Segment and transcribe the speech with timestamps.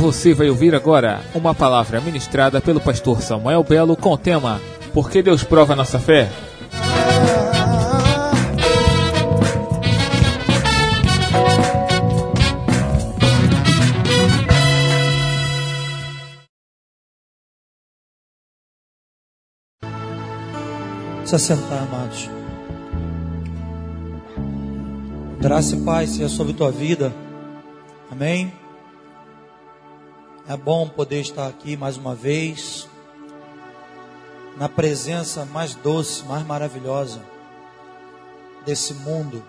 [0.00, 4.58] Você vai ouvir agora uma palavra ministrada pelo pastor Samuel Belo com o tema
[4.94, 6.26] Por que Deus prova nossa fé?
[21.26, 22.30] Se assentar, amados.
[25.38, 27.12] Graça e paz seja sobre tua vida.
[28.10, 28.59] Amém.
[30.48, 32.88] É bom poder estar aqui mais uma vez,
[34.56, 37.22] na presença mais doce, mais maravilhosa
[38.64, 39.44] desse mundo,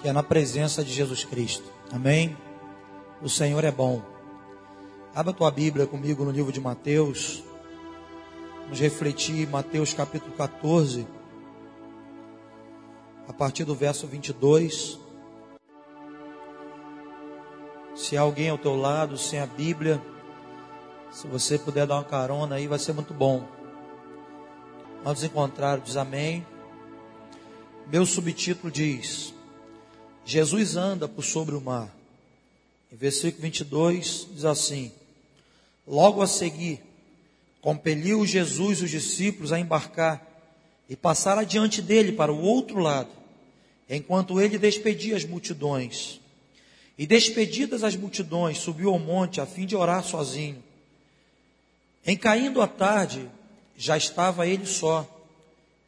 [0.00, 1.70] que é na presença de Jesus Cristo.
[1.92, 2.36] Amém?
[3.22, 4.02] O Senhor é bom.
[5.14, 7.42] Abra tua Bíblia comigo no livro de Mateus.
[8.64, 11.06] Vamos refletir Mateus capítulo 14,
[13.28, 15.05] a partir do verso 22.
[17.96, 20.02] Se há alguém ao teu lado sem a Bíblia,
[21.10, 23.48] se você puder dar uma carona aí, vai ser muito bom.
[25.02, 26.46] Vamos encontrar, diz amém.
[27.90, 29.32] Meu subtítulo diz:
[30.26, 31.90] Jesus anda por sobre o mar.
[32.92, 34.92] Em versículo 22 diz assim:
[35.86, 36.82] Logo a seguir,
[37.62, 40.22] compeliu Jesus os discípulos a embarcar
[40.86, 43.10] e passar adiante dele para o outro lado,
[43.88, 46.20] enquanto ele despedia as multidões.
[46.98, 50.62] E despedidas as multidões, subiu ao monte a fim de orar sozinho.
[52.06, 53.28] Em caindo a tarde,
[53.76, 55.06] já estava ele só.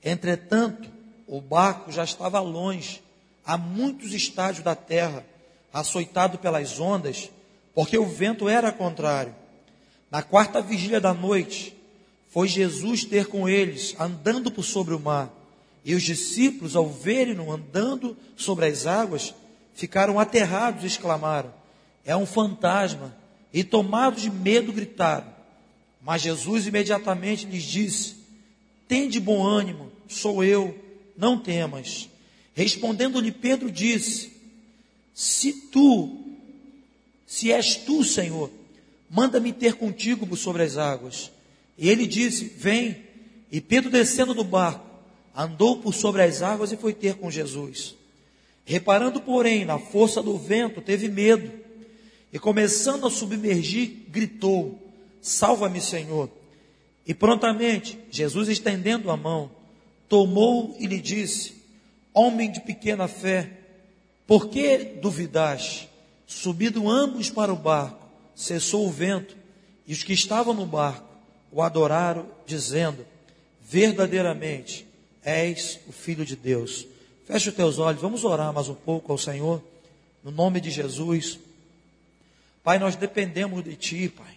[0.04, 0.90] Entretanto,
[1.26, 3.02] o barco já estava longe,
[3.44, 5.24] a muitos estádios da terra,
[5.72, 7.30] açoitado pelas ondas,
[7.74, 9.34] porque o vento era contrário.
[10.10, 11.74] Na quarta vigília da noite,
[12.30, 15.32] foi Jesus ter com eles, andando por sobre o mar.
[15.84, 19.34] E os discípulos, ao verem-no andando sobre as águas,
[19.78, 21.54] ficaram aterrados e exclamaram:
[22.04, 23.16] É um fantasma!
[23.54, 25.32] E tomados de medo gritaram.
[26.02, 28.16] Mas Jesus imediatamente lhes disse:
[28.88, 30.76] Tende bom ânimo, sou eu,
[31.16, 32.08] não temas.
[32.54, 34.32] Respondendo-lhe Pedro disse:
[35.14, 36.24] Se tu,
[37.24, 38.50] se és tu, Senhor,
[39.08, 41.30] manda-me ter contigo sobre as águas.
[41.78, 43.06] E ele disse: Vem.
[43.50, 44.84] E Pedro, descendo do barco,
[45.34, 47.96] andou por sobre as águas e foi ter com Jesus.
[48.68, 51.50] Reparando, porém, na força do vento, teve medo
[52.30, 54.78] e, começando a submergir, gritou:
[55.22, 56.28] Salva-me, Senhor.
[57.06, 59.50] E prontamente, Jesus, estendendo a mão,
[60.06, 61.54] tomou e lhe disse:
[62.12, 63.52] Homem de pequena fé,
[64.26, 65.88] por que duvidaste?
[66.26, 68.06] Subido ambos para o barco,
[68.36, 69.34] cessou o vento,
[69.86, 71.08] e os que estavam no barco
[71.50, 73.06] o adoraram, dizendo:
[73.62, 74.86] Verdadeiramente
[75.24, 76.86] és o Filho de Deus.
[77.28, 79.62] Feche os teus olhos, vamos orar mais um pouco ao Senhor,
[80.24, 81.38] no nome de Jesus.
[82.64, 84.34] Pai, nós dependemos de Ti, Pai.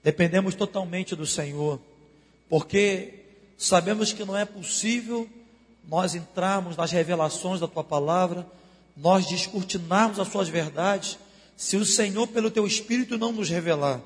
[0.00, 1.80] Dependemos totalmente do Senhor,
[2.48, 3.24] porque
[3.58, 5.28] sabemos que não é possível
[5.88, 8.46] nós entrarmos nas revelações da Tua palavra,
[8.96, 11.18] nós descortinarmos as Suas verdades,
[11.56, 14.00] se o Senhor, pelo Teu Espírito, não nos revelar.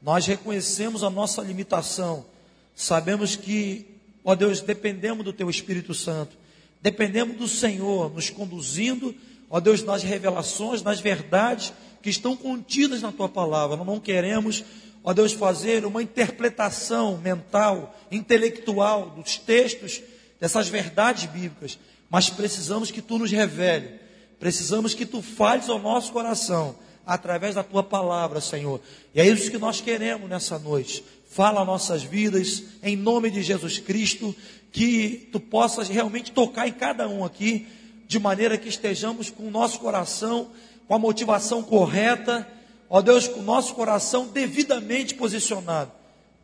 [0.00, 2.24] Nós reconhecemos a nossa limitação,
[2.72, 3.84] sabemos que,
[4.24, 6.38] ó Deus, dependemos do Teu Espírito Santo.
[6.82, 9.14] Dependemos do Senhor nos conduzindo,
[9.48, 13.76] ó Deus, nas revelações, nas verdades que estão contidas na tua palavra.
[13.76, 14.64] Nós não queremos,
[15.04, 20.02] ó Deus, fazer uma interpretação mental, intelectual dos textos,
[20.40, 24.00] dessas verdades bíblicas, mas precisamos que tu nos revele,
[24.38, 26.74] precisamos que tu fales ao nosso coração
[27.06, 28.80] através da tua palavra, Senhor.
[29.14, 31.04] E é isso que nós queremos nessa noite.
[31.28, 34.34] Fala nossas vidas, em nome de Jesus Cristo,
[34.72, 37.66] que tu possas realmente tocar em cada um aqui,
[38.06, 40.50] de maneira que estejamos com o nosso coração,
[40.86, 42.46] com a motivação correta,
[42.88, 45.92] ó Deus, com o nosso coração devidamente posicionado,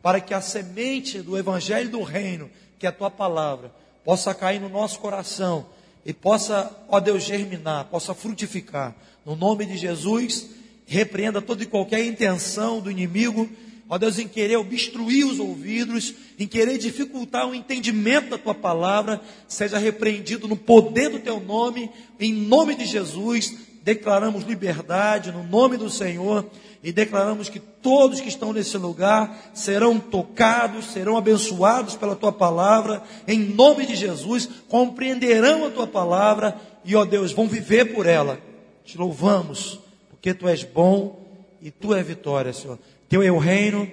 [0.01, 2.49] para que a semente do Evangelho do Reino,
[2.79, 3.71] que é a tua palavra,
[4.05, 5.65] possa cair no nosso coração
[6.05, 8.95] e possa, ó Deus, germinar, possa frutificar.
[9.25, 10.47] No nome de Jesus,
[10.85, 13.49] repreenda toda e qualquer intenção do inimigo
[13.89, 19.21] ó Deus, em querer obstruir os ouvidos, em querer dificultar o entendimento da tua palavra,
[19.47, 21.89] seja repreendido no poder do teu nome,
[22.19, 23.53] em nome de Jesus.
[23.83, 26.45] Declaramos liberdade no nome do Senhor
[26.83, 33.01] e declaramos que todos que estão nesse lugar serão tocados, serão abençoados pela tua palavra,
[33.27, 38.39] em nome de Jesus, compreenderão a tua palavra e, ó Deus, vão viver por ela.
[38.83, 39.79] Te louvamos,
[40.09, 41.25] porque tu és bom
[41.61, 42.79] e tu é vitória, Senhor.
[43.09, 43.89] Teu é o reino,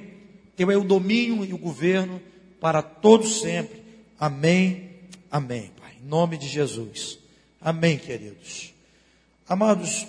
[0.56, 2.20] teu é o domínio e o governo
[2.60, 3.82] para todos sempre.
[4.18, 4.90] Amém.
[5.30, 5.92] Amém, Pai.
[6.02, 7.18] Em nome de Jesus.
[7.60, 8.72] Amém, queridos.
[9.48, 10.06] Amados,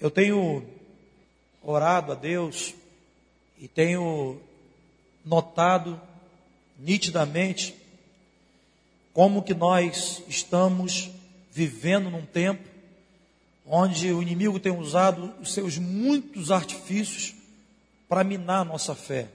[0.00, 0.64] eu tenho
[1.62, 2.74] orado a Deus
[3.58, 4.40] e tenho
[5.24, 6.00] notado
[6.78, 7.74] nitidamente
[9.12, 11.10] como que nós estamos
[11.52, 12.68] vivendo num tempo
[13.64, 17.34] onde o inimigo tem usado os seus muitos artifícios
[18.08, 19.28] para minar a nossa fé.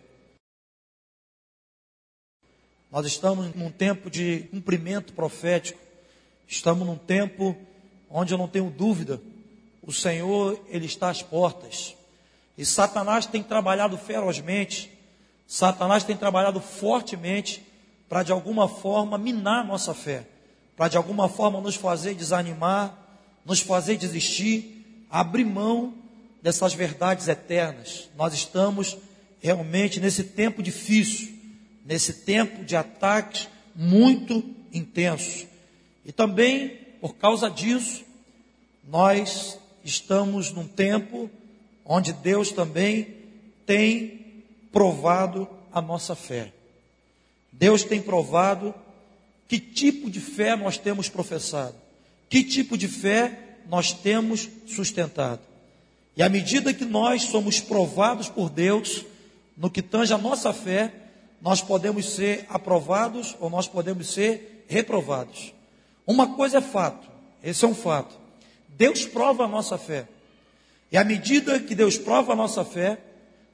[2.92, 5.80] Nós estamos num tempo de cumprimento profético.
[6.48, 7.56] Estamos num tempo
[8.10, 9.22] onde eu não tenho dúvida,
[9.84, 11.96] o Senhor, Ele está às portas.
[12.58, 14.92] E Satanás tem trabalhado ferozmente,
[15.48, 17.64] Satanás tem trabalhado fortemente
[18.10, 20.28] para de alguma forma minar nossa fé,
[20.76, 22.98] para de alguma forma nos fazer desanimar,
[23.46, 25.94] nos fazer desistir, abrir mão
[26.42, 28.10] dessas verdades eternas.
[28.16, 28.98] Nós estamos
[29.42, 31.34] realmente nesse tempo difícil,
[31.86, 34.44] nesse tempo de ataques muito
[34.74, 35.46] intensos.
[36.06, 36.70] E também,
[37.00, 38.04] por causa disso,
[38.88, 41.30] nós estamos num tempo
[41.86, 43.16] onde Deus também
[43.66, 46.52] tem provado a nossa fé.
[47.52, 48.74] Deus tem provado
[49.48, 51.76] que tipo de fé nós temos professado,
[52.30, 55.42] que tipo de fé nós temos sustentado.
[56.20, 59.06] E à medida que nós somos provados por Deus,
[59.56, 60.92] no que tange a nossa fé,
[61.42, 65.54] nós podemos ser aprovados ou nós podemos ser reprovados.
[66.06, 67.08] Uma coisa é fato,
[67.42, 68.20] esse é um fato.
[68.68, 70.10] Deus prova a nossa fé.
[70.92, 72.98] E à medida que Deus prova a nossa fé,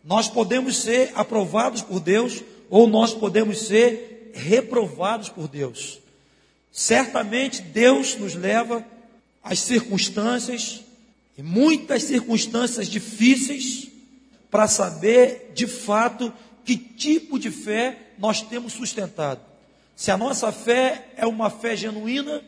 [0.03, 5.99] nós podemos ser aprovados por Deus ou nós podemos ser reprovados por Deus.
[6.71, 8.83] Certamente Deus nos leva
[9.43, 10.81] às circunstâncias,
[11.37, 13.87] e muitas circunstâncias difíceis,
[14.49, 16.31] para saber de fato
[16.63, 19.41] que tipo de fé nós temos sustentado.
[19.95, 22.41] Se a nossa fé é uma fé genuína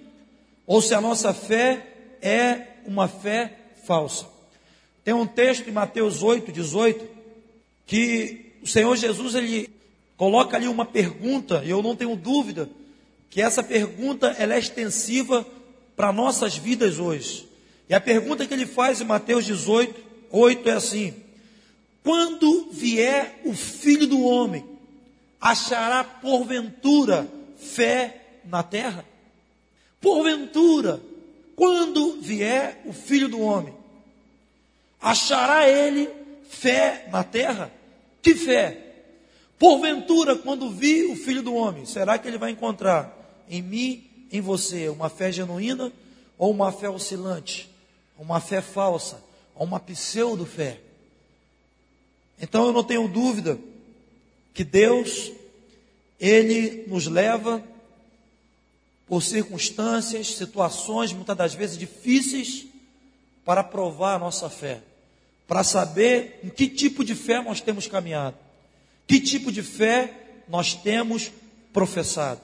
[0.65, 1.85] ou se a nossa fé
[2.21, 3.53] é uma fé
[3.85, 4.25] falsa.
[5.03, 7.07] Tem um texto em Mateus 8, 18,
[7.85, 9.69] que o Senhor Jesus ele
[10.17, 12.69] coloca ali uma pergunta, e eu não tenho dúvida
[13.29, 15.45] que essa pergunta ela é extensiva
[15.95, 17.46] para nossas vidas hoje.
[17.89, 19.99] E a pergunta que ele faz em Mateus 18,
[20.31, 21.13] 8 é assim:
[22.03, 24.65] Quando vier o filho do homem,
[25.39, 29.05] achará porventura fé na terra?
[30.01, 31.01] Porventura,
[31.55, 33.73] quando vier o filho do homem,
[35.01, 36.09] achará ele
[36.49, 37.71] fé na terra?
[38.21, 38.83] Que fé?
[39.57, 44.41] Porventura, quando vi o filho do homem, será que ele vai encontrar em mim, em
[44.41, 45.91] você, uma fé genuína
[46.37, 47.76] ou uma fé oscilante?
[48.17, 49.23] Uma fé falsa?
[49.55, 50.79] Ou uma pseudo-fé?
[52.39, 53.59] Então eu não tenho dúvida
[54.53, 55.31] que Deus,
[56.19, 57.63] Ele nos leva
[59.07, 62.65] por circunstâncias, situações, muitas das vezes difíceis,
[63.45, 64.81] para provar a nossa fé,
[65.47, 68.35] para saber em que tipo de fé nós temos caminhado.
[69.07, 70.13] Que tipo de fé
[70.49, 71.31] nós temos
[71.71, 72.41] professado?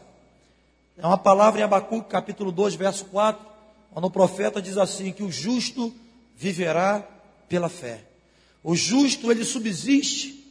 [0.97, 3.45] É uma palavra em Abacuque, capítulo 2, verso 4,
[3.95, 5.93] onde o profeta diz assim: que o justo
[6.35, 7.07] viverá
[7.47, 8.01] pela fé.
[8.63, 10.43] O justo ele subsiste,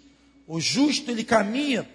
[0.47, 1.89] o justo ele caminha,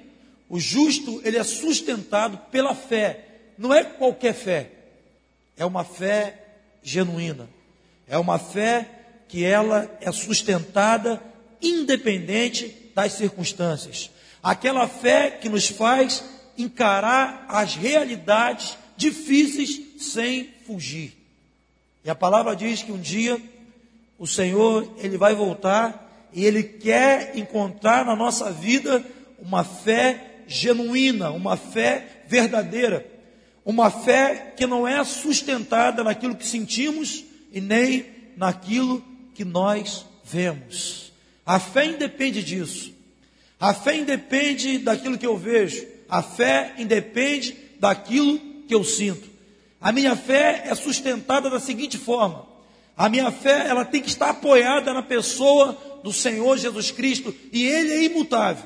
[0.49, 3.25] o justo ele é sustentado pela fé.
[3.57, 4.71] Não é qualquer fé,
[5.55, 6.43] é uma fé
[6.83, 7.49] genuína,
[8.07, 8.89] é uma fé
[9.27, 11.21] que ela é sustentada
[11.61, 14.09] independente das circunstâncias.
[14.41, 16.23] Aquela fé que nos faz
[16.57, 21.16] encarar as realidades difíceis sem fugir.
[22.07, 23.37] E a palavra diz que um dia
[24.17, 29.05] o Senhor, ele vai voltar e ele quer encontrar na nossa vida
[29.37, 33.05] uma fé genuína, uma fé verdadeira,
[33.65, 38.05] uma fé que não é sustentada naquilo que sentimos e nem
[38.37, 39.03] naquilo
[39.35, 41.11] que nós vemos.
[41.45, 42.93] A fé independe disso.
[43.59, 45.85] A fé independe daquilo que eu vejo.
[46.07, 49.36] A fé independe daquilo que eu sinto.
[49.87, 52.45] A minha fé é sustentada da seguinte forma:
[52.97, 57.65] a minha fé ela tem que estar apoiada na pessoa do Senhor Jesus Cristo e
[57.65, 58.65] Ele é imutável.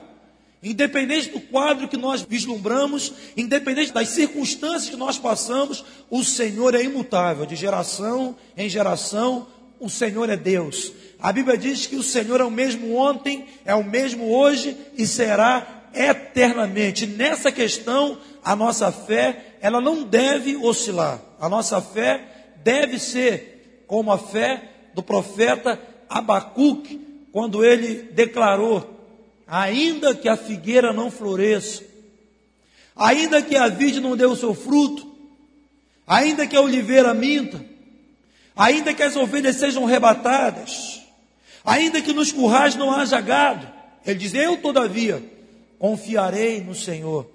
[0.63, 6.82] Independente do quadro que nós vislumbramos, independente das circunstâncias que nós passamos, o Senhor é
[6.82, 7.46] imutável.
[7.46, 9.46] De geração em geração,
[9.80, 10.92] o Senhor é Deus.
[11.20, 15.06] A Bíblia diz que o Senhor é o mesmo ontem, é o mesmo hoje e
[15.06, 17.06] será eternamente.
[17.06, 21.22] Nessa questão, a nossa fé, ela não deve oscilar.
[21.39, 27.00] A nossa fé deve ser como a fé do profeta Abacuque,
[27.32, 28.89] quando ele declarou:
[29.48, 31.84] ainda que a figueira não floresça,
[32.96, 35.10] ainda que a vide não dê o seu fruto,
[36.06, 37.63] ainda que a oliveira minta,
[38.56, 41.01] ainda que as ovelhas sejam rebatadas,
[41.63, 43.68] Ainda que nos currais não haja gado,
[44.06, 45.24] ele diz: Eu, todavia,
[45.77, 47.30] confiarei no Senhor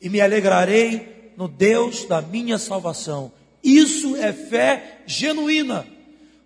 [0.00, 3.32] e me alegrarei no Deus da minha salvação.
[3.62, 5.86] Isso é fé genuína.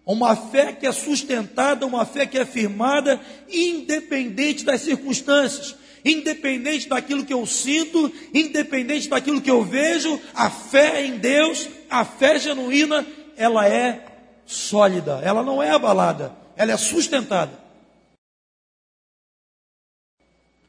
[0.04, 5.74] Uma fé que é sustentada, uma fé que é firmada, independente das circunstâncias,
[6.04, 12.04] independente daquilo que eu sinto, independente daquilo que eu vejo, a fé em Deus, a
[12.04, 13.04] fé genuína,
[13.36, 14.06] ela é
[14.46, 17.66] sólida, ela não é abalada, ela é sustentada.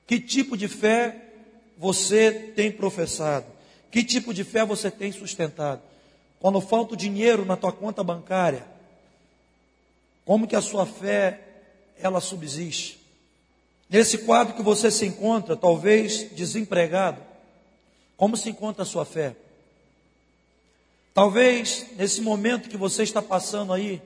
[0.08, 1.16] Que tipo de fé
[1.78, 3.46] você tem professado?
[3.92, 5.82] Que tipo de fé você tem sustentado?
[6.40, 8.66] Quando falta o dinheiro na tua conta bancária,
[10.26, 11.40] como que a sua fé
[12.00, 13.00] ela subsiste?
[13.90, 17.22] Nesse quadro que você se encontra, talvez desempregado,
[18.18, 19.36] como se encontra a sua fé?
[21.14, 24.02] Talvez nesse momento que você está passando aí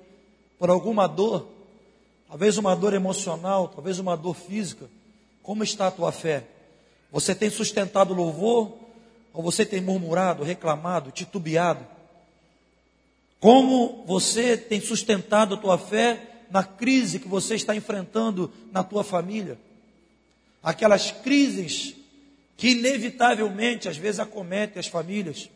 [0.60, 1.48] por alguma dor,
[2.28, 4.88] talvez uma dor emocional, talvez uma dor física,
[5.42, 6.46] como está a tua fé?
[7.12, 8.78] Você tem sustentado louvor
[9.34, 11.86] ou você tem murmurado, reclamado, titubeado?
[13.40, 19.04] Como você tem sustentado a tua fé na crise que você está enfrentando na tua
[19.04, 19.58] família?
[20.62, 21.96] Aquelas crises
[22.56, 25.50] que inevitavelmente às vezes acometem as famílias.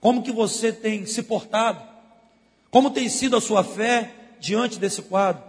[0.00, 1.82] Como que você tem se portado?
[2.70, 5.42] Como tem sido a sua fé diante desse quadro?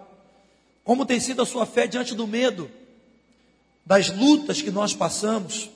[0.84, 2.72] Como tem sido a sua fé diante do medo?
[3.86, 5.70] Das lutas que nós passamos?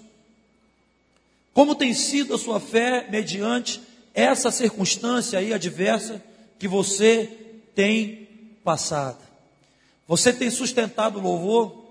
[1.54, 3.80] Como tem sido a sua fé mediante
[4.14, 6.22] essa circunstância aí adversa
[6.58, 7.30] que você
[7.76, 8.28] tem
[8.64, 9.20] passado?
[10.08, 11.84] Você tem sustentado o louvor?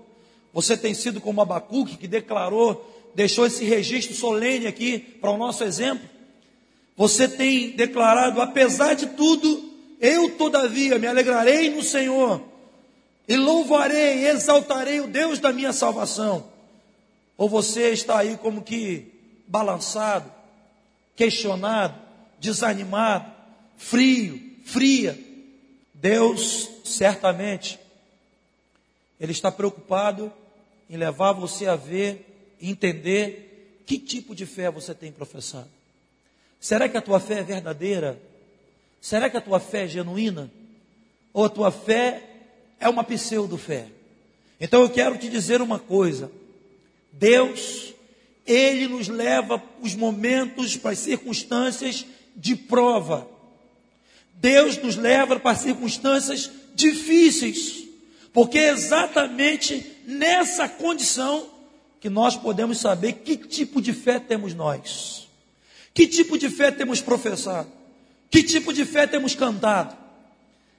[0.53, 5.63] Você tem sido como Abacuque que declarou, deixou esse registro solene aqui para o nosso
[5.63, 6.07] exemplo?
[6.95, 12.41] Você tem declarado, apesar de tudo, eu todavia me alegrarei no Senhor
[13.27, 16.51] e louvarei, exaltarei o Deus da minha salvação.
[17.37, 19.12] Ou você está aí como que
[19.47, 20.31] balançado,
[21.15, 21.99] questionado,
[22.39, 23.31] desanimado,
[23.77, 25.17] frio, fria.
[25.93, 27.79] Deus certamente
[29.19, 30.31] ele está preocupado
[30.89, 35.69] em levar você a ver, entender que tipo de fé você tem professado.
[36.59, 38.19] Será que a tua fé é verdadeira?
[39.01, 40.51] Será que a tua fé é genuína?
[41.33, 42.23] Ou a tua fé
[42.79, 43.87] é uma pseudo-fé?
[44.59, 46.31] Então eu quero te dizer uma coisa:
[47.11, 47.92] Deus,
[48.45, 53.27] Ele nos leva os momentos, para as circunstâncias de prova.
[54.35, 57.85] Deus nos leva para circunstâncias difíceis,
[58.33, 61.49] porque é exatamente nessa condição
[62.01, 65.29] que nós podemos saber que tipo de fé temos nós.
[65.93, 67.69] Que tipo de fé temos professado?
[68.29, 70.02] Que tipo de fé temos cantado?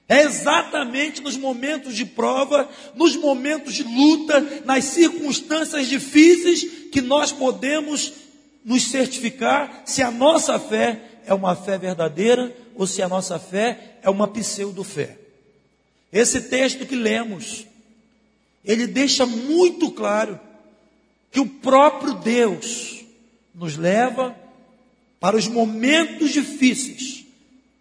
[0.07, 7.31] É exatamente nos momentos de prova, nos momentos de luta, nas circunstâncias difíceis, que nós
[7.31, 8.13] podemos
[8.63, 13.97] nos certificar se a nossa fé é uma fé verdadeira ou se a nossa fé
[14.03, 15.17] é uma pseudo-fé.
[16.13, 17.65] Esse texto que lemos,
[18.63, 20.39] ele deixa muito claro
[21.31, 23.03] que o próprio Deus
[23.53, 24.35] nos leva
[25.19, 27.25] para os momentos difíceis,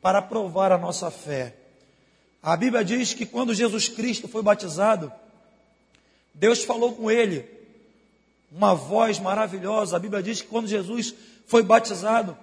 [0.01, 1.55] para provar a nossa fé.
[2.45, 5.11] A Bíblia diz que quando Jesus Cristo foi batizado,
[6.35, 7.43] Deus falou com ele,
[8.53, 9.97] uma voz maravilhosa.
[9.97, 11.15] A Bíblia diz que quando Jesus
[11.47, 12.37] foi batizado,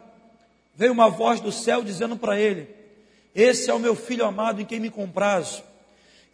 [0.76, 2.68] veio uma voz do céu dizendo para ele:
[3.36, 5.62] Esse é o meu filho amado em quem me comprazo.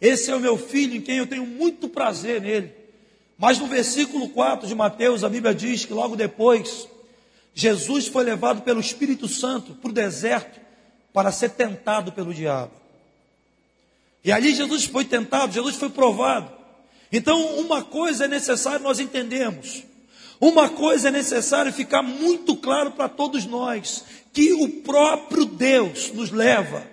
[0.00, 2.72] Esse é o meu filho em quem eu tenho muito prazer nele.
[3.36, 6.88] Mas no versículo 4 de Mateus, a Bíblia diz que logo depois,
[7.52, 10.58] Jesus foi levado pelo Espírito Santo para o deserto
[11.12, 12.87] para ser tentado pelo diabo.
[14.24, 16.50] E ali Jesus foi tentado, Jesus foi provado.
[17.10, 19.84] Então, uma coisa é necessário nós entendermos.
[20.40, 26.30] Uma coisa é necessário ficar muito claro para todos nós: que o próprio Deus nos
[26.30, 26.86] leva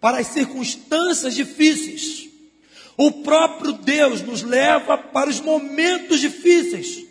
[0.00, 2.28] para as circunstâncias difíceis.
[2.96, 7.06] O próprio Deus nos leva para os momentos difíceis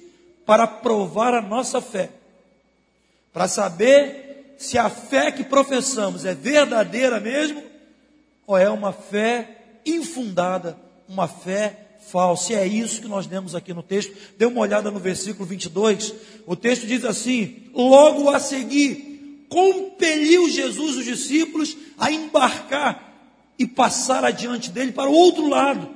[0.45, 2.11] para provar a nossa fé
[3.33, 7.63] para saber se a fé que professamos é verdadeira mesmo
[8.49, 10.75] ou é uma fé infundada,
[11.07, 12.53] uma fé falsa.
[12.53, 14.11] E é isso que nós temos aqui no texto.
[14.39, 16.15] Dê uma olhada no versículo 22.
[16.47, 23.13] O texto diz assim: Logo a seguir, compeliu Jesus os discípulos a embarcar
[23.59, 25.87] e passar adiante dele para o outro lado.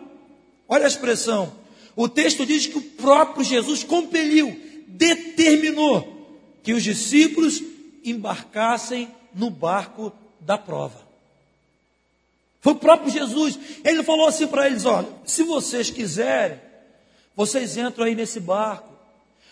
[0.70, 1.52] Olha a expressão.
[1.96, 4.56] O texto diz que o próprio Jesus compeliu,
[4.88, 7.64] determinou que os discípulos
[8.06, 11.13] embarcassem no barco da prova.
[12.64, 13.60] Foi o próprio Jesus.
[13.84, 16.58] Ele falou assim para eles: olha, se vocês quiserem,
[17.36, 18.94] vocês entram aí nesse barco.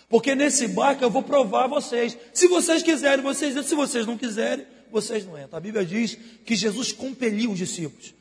[0.08, 2.18] Porque nesse barco eu vou provar vocês.
[2.34, 3.68] Se vocês quiserem, vocês entram.
[3.68, 5.58] Se vocês não quiserem, vocês não entram.
[5.58, 8.13] A Bíblia diz que Jesus compeliu os discípulos.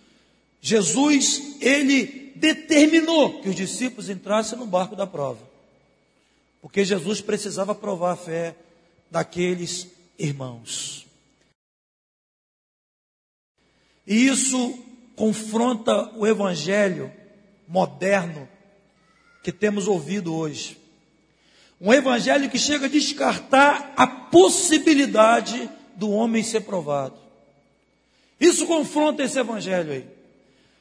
[0.61, 5.49] Jesus, ele determinou que os discípulos entrassem no barco da prova.
[6.61, 8.57] Porque Jesus precisava provar a fé
[9.09, 9.87] daqueles
[10.19, 10.90] irmãos.
[14.07, 14.79] E isso
[15.15, 17.13] confronta o evangelho
[17.69, 18.49] moderno
[19.43, 20.79] que temos ouvido hoje.
[21.81, 27.17] Um evangelho que chega a descartar a possibilidade do homem ser provado.
[28.41, 30.07] Isso confronta esse evangelho aí.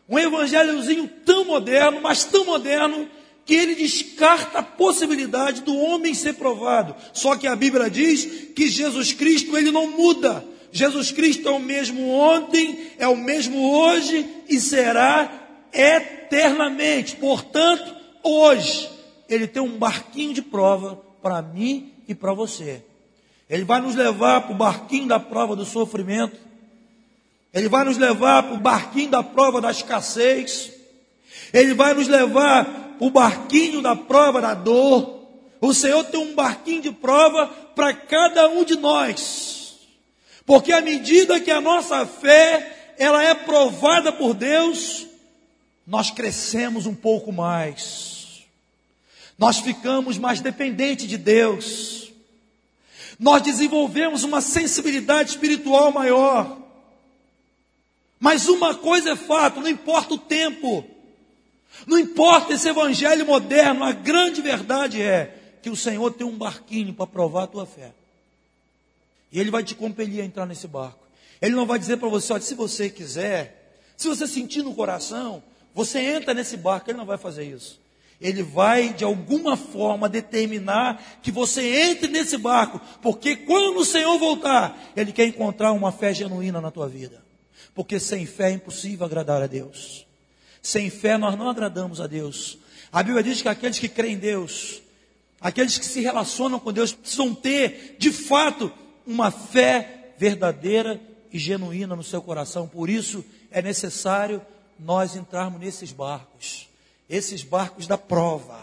[0.07, 3.07] Um evangelhozinho tão moderno, mas tão moderno,
[3.45, 6.95] que ele descarta a possibilidade do homem ser provado.
[7.13, 10.45] Só que a Bíblia diz que Jesus Cristo, ele não muda.
[10.71, 15.31] Jesus Cristo é o mesmo ontem, é o mesmo hoje e será
[15.73, 17.15] eternamente.
[17.15, 18.89] Portanto, hoje,
[19.27, 22.83] ele tem um barquinho de prova para mim e para você.
[23.49, 26.37] Ele vai nos levar para o barquinho da prova do sofrimento.
[27.51, 30.71] Ele vai nos levar para o barquinho da prova da escassez.
[31.51, 35.19] Ele vai nos levar para o barquinho da prova da dor.
[35.59, 39.58] O Senhor tem um barquinho de prova para cada um de nós.
[40.49, 45.05] Porque à medida que a nossa fé ela é provada por Deus,
[45.87, 48.19] nós crescemos um pouco mais
[49.39, 52.11] nós ficamos mais dependentes de Deus,
[53.17, 56.57] nós desenvolvemos uma sensibilidade espiritual maior.
[58.19, 60.83] Mas uma coisa é fato, não importa o tempo,
[61.87, 66.93] não importa esse evangelho moderno, a grande verdade é que o Senhor tem um barquinho
[66.93, 67.93] para provar a tua fé.
[69.31, 71.07] E Ele vai te compelir a entrar nesse barco.
[71.41, 75.41] Ele não vai dizer para você, olha, se você quiser, se você sentir no coração,
[75.73, 76.89] você entra nesse barco.
[76.89, 77.79] Ele não vai fazer isso.
[78.19, 84.17] Ele vai de alguma forma determinar que você entre nesse barco, porque quando o Senhor
[84.17, 87.23] voltar, Ele quer encontrar uma fé genuína na tua vida.
[87.73, 90.05] Porque sem fé é impossível agradar a Deus.
[90.61, 92.57] Sem fé nós não agradamos a Deus.
[92.91, 94.81] A Bíblia diz que aqueles que creem em Deus,
[95.39, 98.69] aqueles que se relacionam com Deus, precisam ter, de fato,
[99.11, 102.67] uma fé verdadeira e genuína no seu coração.
[102.67, 104.41] Por isso é necessário
[104.79, 106.69] nós entrarmos nesses barcos
[107.09, 108.61] esses barcos da prova,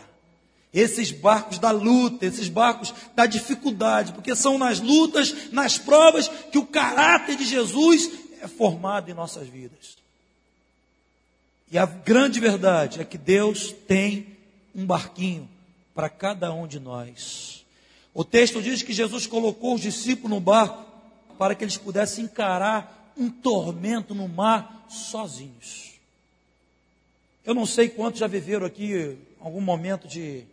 [0.73, 6.59] esses barcos da luta, esses barcos da dificuldade, porque são nas lutas, nas provas, que
[6.59, 9.97] o caráter de Jesus é formado em nossas vidas.
[11.71, 14.37] E a grande verdade é que Deus tem
[14.75, 15.49] um barquinho
[15.95, 17.65] para cada um de nós.
[18.17, 20.87] O texto diz que Jesus colocou os discípulos no barco
[21.37, 25.93] para que eles pudessem encarar um tormento no mar sozinhos.
[27.45, 30.45] Eu não sei quantos já viveram aqui algum momento de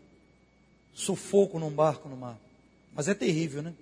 [0.94, 2.38] sufoco num barco no mar.
[2.94, 3.74] Mas é terrível, né?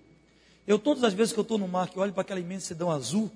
[0.67, 3.31] Eu, todas as vezes que eu estou no mar, que olho para aquela imensidão azul,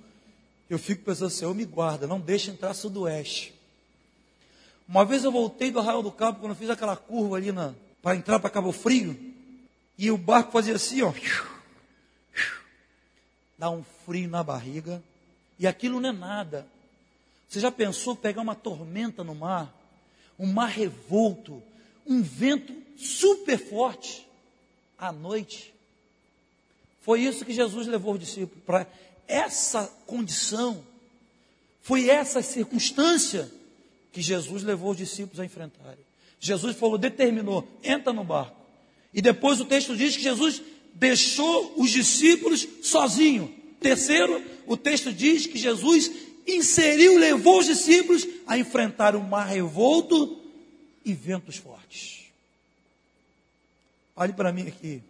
[0.70, 3.52] eu fico pensando, Senhor, me guarda, não deixa entrar sudoeste.
[4.88, 7.50] Uma vez eu voltei do Arraial do Cabo, quando eu fiz aquela curva ali
[8.00, 9.34] para entrar para Cabo Frio,
[9.98, 11.14] e o barco fazia assim, ó.
[13.58, 15.02] Dá um frio na barriga,
[15.58, 16.68] e aquilo não é nada.
[17.48, 19.74] Você já pensou pegar uma tormenta no mar?
[20.38, 21.64] Um mar revolto,
[22.06, 24.28] um vento super forte
[24.98, 25.74] à noite.
[27.02, 28.88] Foi isso que Jesus levou os discípulos para
[29.28, 30.84] essa condição.
[31.82, 33.50] Foi essa circunstância
[34.12, 36.04] que Jesus levou os discípulos a enfrentarem.
[36.40, 38.65] Jesus falou, determinou, entra no barco.
[39.16, 40.62] E depois o texto diz que Jesus
[40.94, 43.50] deixou os discípulos sozinhos.
[43.80, 46.12] Terceiro, o texto diz que Jesus
[46.46, 50.38] inseriu, levou os discípulos a enfrentar um mar revolto
[51.06, 52.26] e ventos fortes.
[54.18, 55.02] Olhe para mim aqui.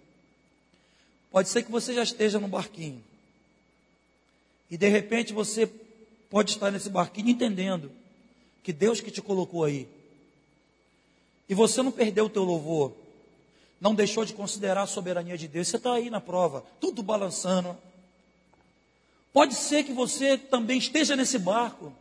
[1.32, 3.04] Pode ser que você já esteja no barquinho.
[4.70, 5.68] E de repente você
[6.30, 7.92] pode estar nesse barquinho entendendo
[8.64, 9.88] que Deus que te colocou aí.
[11.50, 13.05] E você não perdeu o teu louvor.
[13.80, 15.68] Não deixou de considerar a soberania de Deus.
[15.68, 17.78] Você está aí na prova, tudo balançando,
[19.36, 21.92] Pode ser que você também esteja nesse barco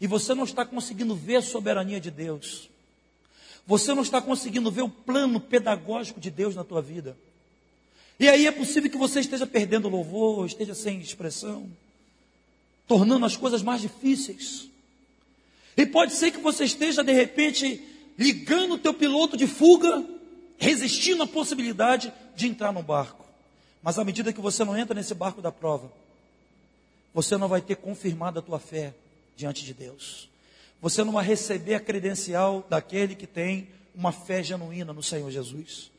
[0.00, 2.70] e você não está conseguindo ver a soberania de Deus.
[3.66, 7.16] Você não está conseguindo ver o plano pedagógico de Deus na tua vida.
[8.20, 11.68] E aí é possível que você esteja perdendo louvor, esteja sem expressão,
[12.86, 14.68] tornando as coisas mais difíceis.
[15.76, 17.82] E pode ser que você esteja de repente
[18.16, 20.04] ligando o teu piloto de fuga,
[20.60, 23.24] resistindo à possibilidade de entrar no barco.
[23.82, 25.90] Mas à medida que você não entra nesse barco da prova,
[27.14, 28.94] você não vai ter confirmado a tua fé
[29.34, 30.28] diante de Deus.
[30.82, 35.90] Você não vai receber a credencial daquele que tem uma fé genuína no Senhor Jesus.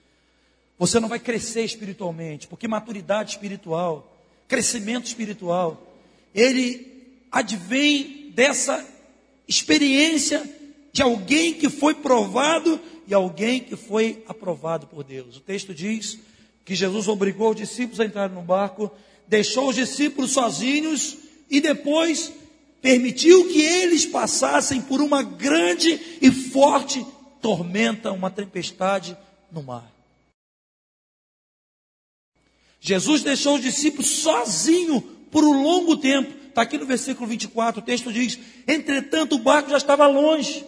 [0.77, 4.15] Você não vai crescer espiritualmente, porque maturidade espiritual,
[4.47, 5.95] crescimento espiritual,
[6.33, 6.87] ele
[7.31, 8.87] advém dessa
[9.47, 10.60] experiência
[10.91, 15.37] de alguém que foi provado e alguém que foi aprovado por Deus.
[15.37, 16.19] O texto diz
[16.65, 18.91] que Jesus obrigou os discípulos a entrar no barco,
[19.27, 21.17] deixou os discípulos sozinhos
[21.49, 22.31] e depois
[22.81, 27.05] permitiu que eles passassem por uma grande e forte
[27.41, 29.17] tormenta, uma tempestade
[29.51, 29.91] no mar.
[32.79, 36.33] Jesus deixou os discípulos sozinhos por um longo tempo.
[36.47, 40.65] Está aqui no versículo 24, o texto diz: Entretanto, o barco já estava longe,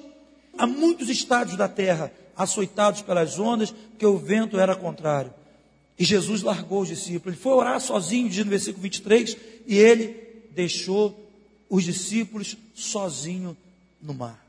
[0.57, 5.33] a muitos estados da terra, açoitados pelas ondas, porque o vento era contrário.
[5.97, 7.35] E Jesus largou os discípulos.
[7.35, 9.37] Ele foi orar sozinho, diz no versículo 23,
[9.67, 10.15] e ele
[10.51, 11.19] deixou
[11.69, 13.55] os discípulos sozinho
[14.01, 14.43] no mar.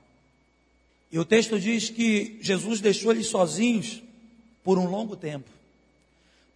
[1.10, 4.02] E o texto diz que Jesus deixou eles sozinhos
[4.62, 5.48] por um longo tempo.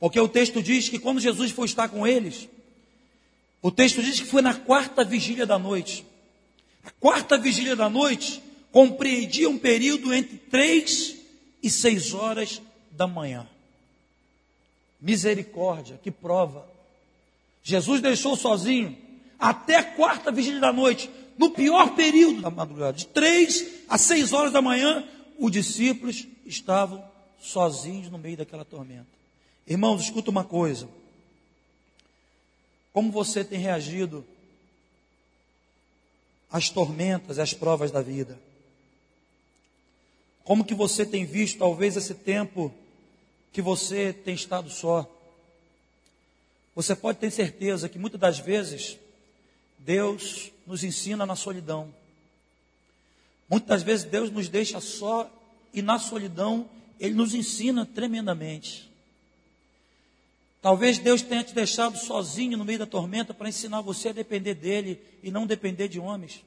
[0.01, 2.49] Porque o texto diz que quando Jesus foi estar com eles,
[3.61, 6.05] o texto diz que foi na quarta vigília da noite.
[6.85, 11.17] A quarta vigília da noite compreendia um período entre três
[11.63, 13.49] e seis horas da manhã.
[15.01, 16.69] Misericórdia, que prova.
[17.63, 18.97] Jesus deixou sozinho
[19.39, 24.33] até a quarta vigília da noite, no pior período da madrugada, de três a seis
[24.33, 25.07] horas da manhã,
[25.39, 27.05] os discípulos estavam
[27.41, 29.07] sozinhos no meio daquela tormenta.
[29.67, 30.89] Irmãos, escuta uma coisa.
[32.93, 34.25] Como você tem reagido
[36.51, 38.48] às tormentas, às provas da vida?
[40.49, 42.73] Como que você tem visto, talvez, esse tempo
[43.53, 45.07] que você tem estado só?
[46.75, 48.99] Você pode ter certeza que muitas das vezes
[49.79, 51.93] Deus nos ensina na solidão.
[53.47, 55.31] Muitas vezes Deus nos deixa só
[55.75, 56.67] e na solidão
[56.99, 58.91] Ele nos ensina tremendamente.
[60.63, 64.55] Talvez Deus tenha te deixado sozinho no meio da tormenta para ensinar você a depender
[64.55, 66.43] dEle e não depender de homens.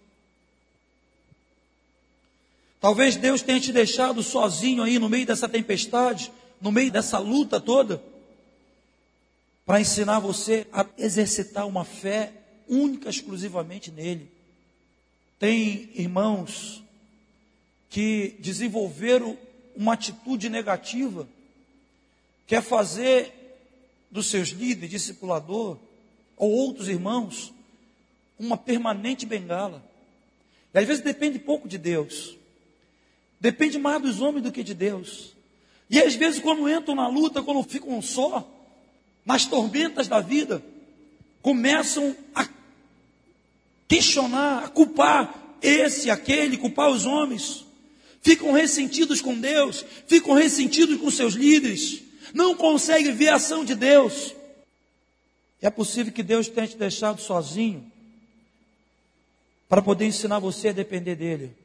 [2.81, 7.61] Talvez Deus tenha te deixado sozinho aí no meio dessa tempestade, no meio dessa luta
[7.61, 8.03] toda,
[9.63, 12.33] para ensinar você a exercitar uma fé
[12.67, 14.31] única, exclusivamente nele.
[15.37, 16.83] Tem irmãos
[17.87, 19.37] que desenvolveram
[19.75, 21.29] uma atitude negativa,
[22.47, 23.31] quer fazer
[24.09, 25.77] dos seus líderes, discipulador,
[26.35, 27.53] ou outros irmãos,
[28.39, 29.83] uma permanente bengala.
[30.73, 32.40] E às vezes depende pouco de Deus.
[33.41, 35.33] Depende mais dos homens do que de Deus.
[35.89, 38.47] E às vezes, quando entram na luta, quando ficam só,
[39.25, 40.63] nas tormentas da vida,
[41.41, 42.47] começam a
[43.87, 47.65] questionar, a culpar esse, aquele, culpar os homens.
[48.21, 52.03] Ficam ressentidos com Deus, ficam ressentidos com seus líderes,
[52.35, 54.35] não conseguem ver a ação de Deus.
[55.59, 57.91] É possível que Deus tenha te deixado sozinho
[59.67, 61.60] para poder ensinar você a depender dele.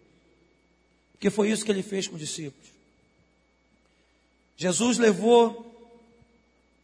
[1.16, 2.68] Porque foi isso que ele fez com os discípulos.
[4.56, 5.64] Jesus levou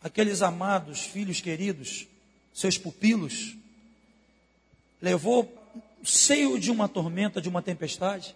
[0.02, 2.06] aqueles amados filhos queridos,
[2.52, 3.54] seus pupilos,
[5.00, 5.44] levou
[6.02, 8.34] o seio de uma tormenta, de uma tempestade,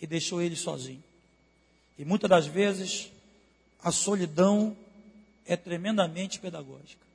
[0.00, 1.02] e deixou ele sozinho.
[1.98, 3.10] E muitas das vezes
[3.82, 4.76] a solidão
[5.46, 7.06] é tremendamente pedagógica.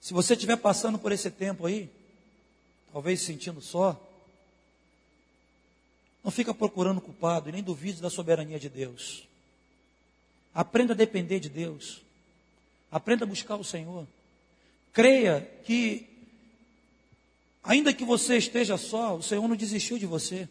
[0.00, 1.88] Se você estiver passando por esse tempo aí,
[2.92, 4.00] talvez se sentindo só,
[6.26, 9.28] não fica procurando culpado e nem duvide da soberania de Deus.
[10.52, 12.02] Aprenda a depender de Deus.
[12.90, 14.04] Aprenda a buscar o Senhor.
[14.92, 16.08] Creia que
[17.62, 20.48] Ainda que você esteja só, o Senhor não desistiu de você.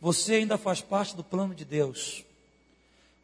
[0.00, 2.24] Você ainda faz parte do plano de Deus.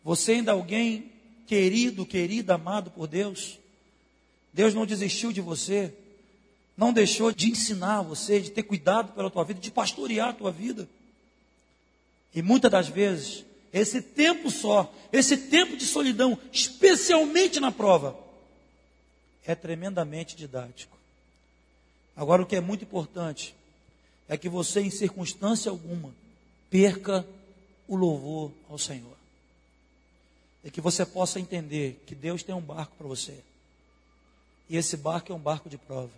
[0.03, 1.11] Você ainda é alguém
[1.47, 3.59] querido, querida, amado por Deus.
[4.53, 5.95] Deus não desistiu de você.
[6.77, 10.51] Não deixou de ensinar você, de ter cuidado pela tua vida, de pastorear a tua
[10.51, 10.87] vida.
[12.35, 18.19] E muitas das vezes, esse tempo só, esse tempo de solidão, especialmente na prova,
[19.47, 20.97] é tremendamente didático.
[22.17, 23.55] Agora, o que é muito importante
[24.29, 26.15] é que você, em circunstância alguma,
[26.71, 27.27] perca
[27.87, 29.17] o louvor ao Senhor.
[30.65, 33.39] É que você possa entender que Deus tem um barco para você.
[34.69, 36.11] E esse barco é um barco de prova.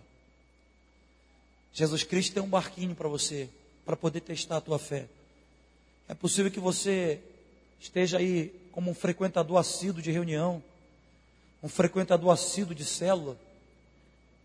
[1.73, 3.49] Jesus Cristo tem um barquinho para você,
[3.85, 5.07] para poder testar a tua fé.
[6.07, 7.19] É possível que você
[7.79, 10.63] esteja aí como um frequentador assíduo de reunião,
[11.61, 13.37] um frequentador assíduo de célula,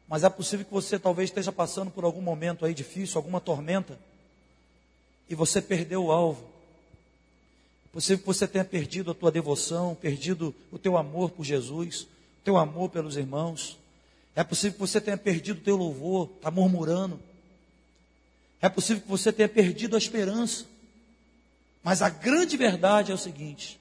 [0.08, 3.98] Mas é possível que você talvez esteja passando por algum momento aí difícil, alguma tormenta,
[5.26, 6.44] e você perdeu o alvo.
[7.86, 12.02] É possível que você tenha perdido a tua devoção, perdido o teu amor por Jesus,
[12.02, 13.78] o teu amor pelos irmãos.
[14.34, 17.18] É possível que você tenha perdido o teu louvor, está murmurando.
[18.60, 20.66] É possível que você tenha perdido a esperança.
[21.82, 23.78] Mas a grande verdade é o seguinte: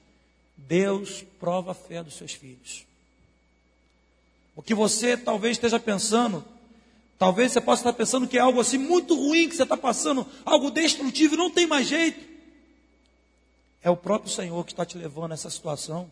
[0.56, 2.84] Deus prova a fé dos seus filhos.
[4.54, 6.44] O que você talvez esteja pensando,
[7.18, 10.26] talvez você possa estar pensando que é algo assim muito ruim que você está passando,
[10.44, 12.32] algo destrutivo, não tem mais jeito.
[13.82, 16.10] É o próprio Senhor que está te levando a essa situação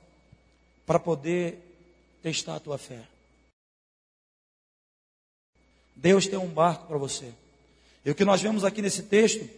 [0.86, 1.58] para poder
[2.22, 3.00] testar a tua fé.
[5.94, 7.32] Deus tem um barco para você.
[8.04, 9.48] E o que nós vemos aqui nesse texto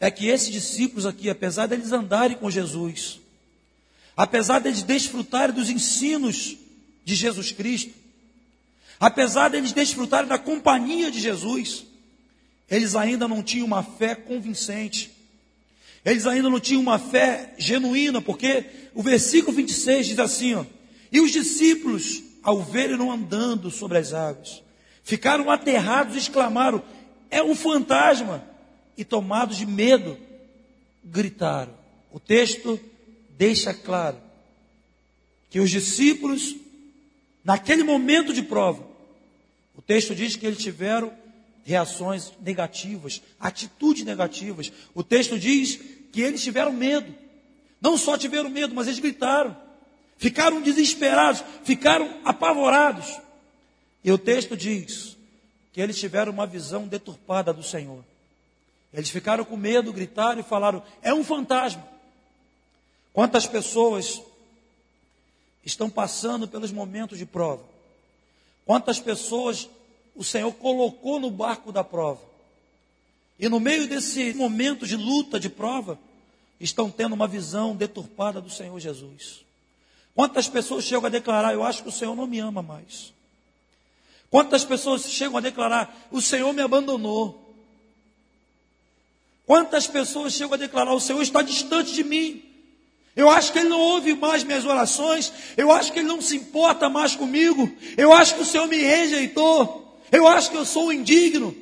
[0.00, 3.20] é que esses discípulos aqui, apesar deles andarem com Jesus,
[4.16, 6.56] apesar deles desfrutarem dos ensinos
[7.04, 7.92] de Jesus Cristo,
[8.98, 11.84] apesar deles desfrutarem da companhia de Jesus,
[12.70, 15.10] eles ainda não tinham uma fé convincente,
[16.04, 20.64] eles ainda não tinham uma fé genuína, porque o versículo 26 diz assim: ó,
[21.10, 24.62] e os discípulos, ao verem andando sobre as águas,
[25.02, 26.82] ficaram aterrados e exclamaram:
[27.30, 28.53] é um fantasma!
[28.96, 30.18] E tomados de medo,
[31.04, 31.74] gritaram.
[32.12, 32.78] O texto
[33.30, 34.18] deixa claro
[35.50, 36.54] que os discípulos,
[37.44, 38.84] naquele momento de prova,
[39.76, 41.12] o texto diz que eles tiveram
[41.64, 44.72] reações negativas, atitudes negativas.
[44.94, 45.80] O texto diz
[46.12, 47.12] que eles tiveram medo.
[47.80, 49.56] Não só tiveram medo, mas eles gritaram.
[50.16, 53.18] Ficaram desesperados, ficaram apavorados.
[54.02, 55.16] E o texto diz
[55.72, 58.04] que eles tiveram uma visão deturpada do Senhor.
[58.94, 61.86] Eles ficaram com medo, gritaram e falaram: é um fantasma.
[63.12, 64.22] Quantas pessoas
[65.64, 67.62] estão passando pelos momentos de prova?
[68.64, 69.68] Quantas pessoas
[70.14, 72.22] o Senhor colocou no barco da prova?
[73.38, 75.98] E no meio desse momento de luta, de prova,
[76.60, 79.44] estão tendo uma visão deturpada do Senhor Jesus.
[80.14, 83.12] Quantas pessoas chegam a declarar: Eu acho que o Senhor não me ama mais.
[84.30, 87.43] Quantas pessoas chegam a declarar: O Senhor me abandonou.
[89.46, 92.42] Quantas pessoas chegam a declarar: O Senhor está distante de mim.
[93.16, 95.32] Eu acho que Ele não ouve mais minhas orações.
[95.56, 97.70] Eu acho que Ele não se importa mais comigo.
[97.96, 100.00] Eu acho que o Senhor me rejeitou.
[100.10, 101.54] Eu acho que eu sou indigno.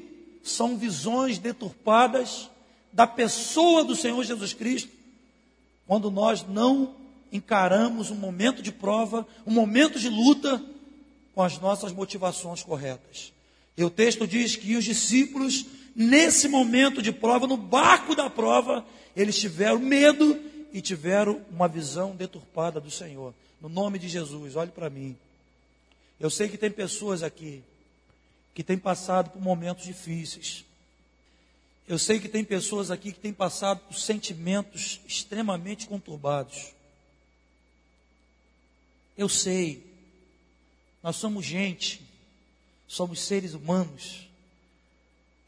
[0.42, 2.50] São visões deturpadas
[2.92, 4.90] da pessoa do Senhor Jesus Cristo.
[5.86, 6.94] Quando nós não
[7.30, 10.62] encaramos um momento de prova, um momento de luta
[11.34, 13.32] com as nossas motivações corretas.
[13.76, 18.84] E o texto diz que os discípulos nesse momento de prova, no barco da prova,
[19.14, 20.38] eles tiveram medo
[20.72, 23.34] e tiveram uma visão deturpada do Senhor.
[23.60, 25.16] No nome de Jesus, olhe para mim.
[26.18, 27.62] Eu sei que tem pessoas aqui
[28.54, 30.64] que têm passado por momentos difíceis.
[31.86, 36.72] Eu sei que tem pessoas aqui que têm passado por sentimentos extremamente conturbados.
[39.16, 39.84] Eu sei.
[41.02, 42.00] Nós somos gente,
[42.86, 44.28] somos seres humanos.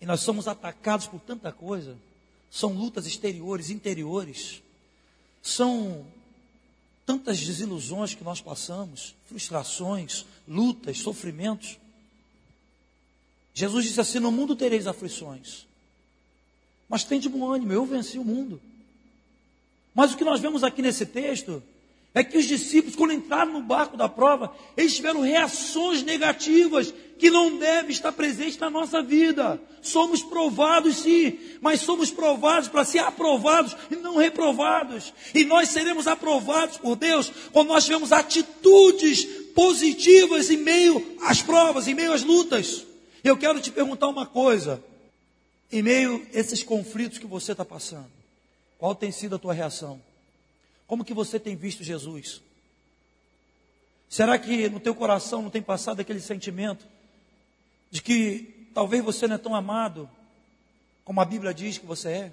[0.04, 1.96] E nós somos atacados por tanta coisa.
[2.50, 4.62] São lutas exteriores, interiores.
[5.42, 6.06] São
[7.06, 11.78] tantas desilusões que nós passamos, frustrações, lutas, sofrimentos.
[13.54, 15.66] Jesus disse assim: No mundo tereis aflições,
[16.86, 18.60] mas tem de bom ânimo, eu venci o mundo.
[19.94, 21.62] Mas o que nós vemos aqui nesse texto
[22.14, 27.28] é que os discípulos, quando entraram no barco da prova, eles tiveram reações negativas que
[27.28, 29.60] não devem estar presentes na nossa vida.
[29.82, 35.12] Somos provados sim, mas somos provados para ser aprovados e não reprovados.
[35.34, 41.88] E nós seremos aprovados por Deus quando nós tivermos atitudes positivas em meio às provas,
[41.88, 42.86] em meio às lutas.
[43.24, 44.82] Eu quero te perguntar uma coisa.
[45.72, 48.10] Em meio a esses conflitos que você está passando,
[48.78, 50.00] qual tem sido a tua reação?
[50.94, 52.40] Como que você tem visto Jesus?
[54.08, 56.86] Será que no teu coração não tem passado aquele sentimento
[57.90, 60.08] de que talvez você não é tão amado
[61.04, 62.32] como a Bíblia diz que você é?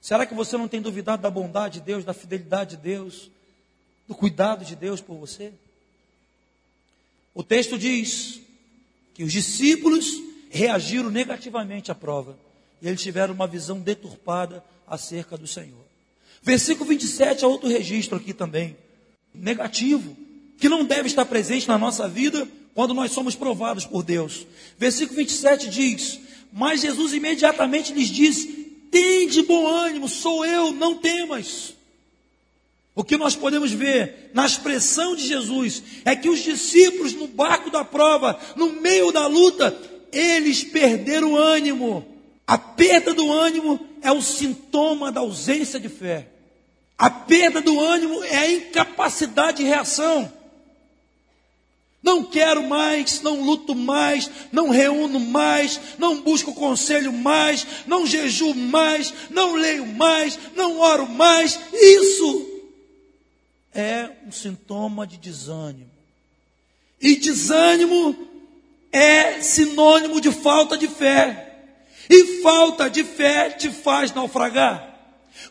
[0.00, 3.30] Será que você não tem duvidado da bondade de Deus, da fidelidade de Deus,
[4.08, 5.52] do cuidado de Deus por você?
[7.32, 8.40] O texto diz
[9.14, 10.10] que os discípulos
[10.50, 12.36] reagiram negativamente à prova
[12.82, 15.86] e eles tiveram uma visão deturpada acerca do Senhor.
[16.42, 18.76] Versículo 27 é outro registro aqui também,
[19.34, 20.16] negativo,
[20.58, 24.46] que não deve estar presente na nossa vida quando nós somos provados por Deus.
[24.78, 26.20] Versículo 27 diz:
[26.52, 28.46] Mas Jesus imediatamente lhes disse:
[28.90, 31.74] Tem de bom ânimo, sou eu, não temas.
[32.94, 37.70] O que nós podemos ver na expressão de Jesus é que os discípulos no barco
[37.70, 39.76] da prova, no meio da luta,
[40.12, 42.04] eles perderam o ânimo.
[42.44, 46.28] A perda do ânimo é o sintoma da ausência de fé.
[46.96, 50.32] A perda do ânimo é a incapacidade de reação.
[52.02, 58.54] Não quero mais, não luto mais, não reúno mais, não busco conselho mais, não jejuo
[58.54, 61.58] mais, não leio mais, não oro mais.
[61.72, 62.46] Isso
[63.74, 65.90] é um sintoma de desânimo.
[67.00, 68.16] E desânimo
[68.90, 71.47] é sinônimo de falta de fé.
[72.08, 74.86] E falta de fé te faz naufragar.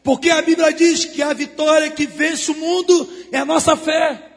[0.04, 4.28] Porque a Bíblia diz que a vitória que vence o mundo é a nossa fé.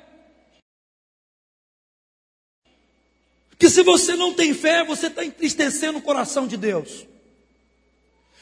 [3.60, 7.06] que se você não tem fé, você está entristecendo o coração de Deus.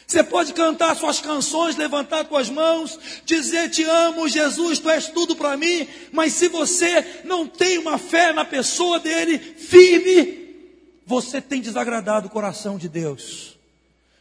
[0.06, 5.34] Você pode cantar suas canções, levantar suas mãos, dizer te amo, Jesus, tu és tudo
[5.34, 10.54] para mim, mas se você não tem uma fé na pessoa dele firme,
[11.04, 13.57] você tem desagradado o coração de Deus.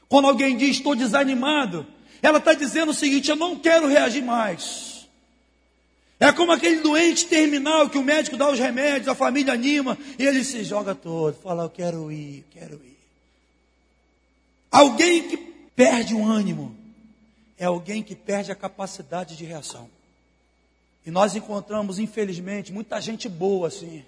[0.09, 1.85] Quando alguém diz estou desanimado,
[2.21, 5.07] ela está dizendo o seguinte: eu não quero reagir mais.
[6.19, 10.25] É como aquele doente terminal que o médico dá os remédios, a família anima, e
[10.25, 12.97] ele se joga todo, fala: Eu quero ir, quero ir.
[14.71, 16.75] Alguém que perde o ânimo
[17.57, 19.89] é alguém que perde a capacidade de reação.
[21.05, 24.03] E nós encontramos, infelizmente, muita gente boa assim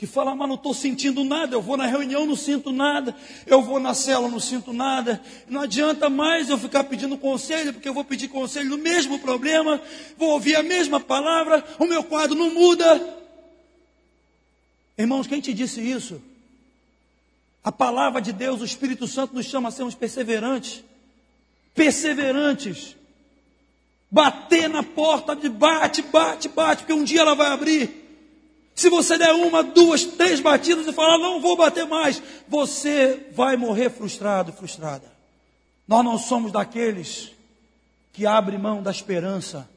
[0.00, 3.60] que fala, mas não estou sentindo nada, eu vou na reunião, não sinto nada, eu
[3.60, 7.92] vou na cela, não sinto nada, não adianta mais eu ficar pedindo conselho, porque eu
[7.92, 9.78] vou pedir conselho no mesmo problema,
[10.16, 13.14] vou ouvir a mesma palavra, o meu quadro não muda.
[14.96, 16.18] Irmãos, quem te disse isso?
[17.62, 20.82] A palavra de Deus, o Espírito Santo nos chama a sermos perseverantes,
[21.74, 22.96] perseverantes,
[24.10, 27.99] bater na porta bate, bate, bate, porque um dia ela vai abrir.
[28.80, 33.54] Se você der uma, duas, três batidas e falar, não vou bater mais, você vai
[33.54, 35.04] morrer frustrado, frustrada.
[35.86, 37.30] Nós não somos daqueles
[38.10, 39.68] que abrem mão da esperança.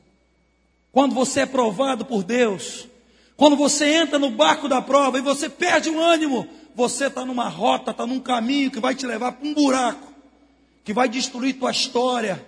[0.89, 2.87] Quando você é provado por Deus,
[3.35, 7.49] quando você entra no barco da prova e você perde o ânimo, você está numa
[7.49, 10.13] rota, está num caminho que vai te levar para um buraco,
[10.81, 12.41] que vai destruir tua história,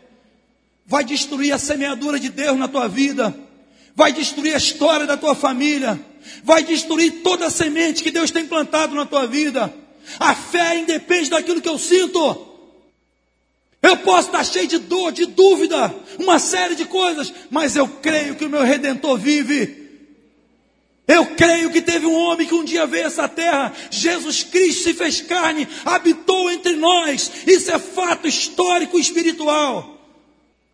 [0.85, 3.37] vai destruir a semeadura de Deus na tua vida,
[3.93, 5.99] vai destruir a história da tua família
[6.43, 9.73] vai destruir toda a semente que Deus tem plantado na tua vida.
[10.19, 12.53] A fé independe daquilo que eu sinto.
[13.81, 18.35] Eu posso estar cheio de dor, de dúvida, uma série de coisas, mas eu creio
[18.35, 19.85] que o meu redentor vive.
[21.07, 24.83] Eu creio que teve um homem que um dia veio a essa terra, Jesus Cristo
[24.83, 27.31] se fez carne, habitou entre nós.
[27.45, 30.01] Isso é fato histórico e espiritual.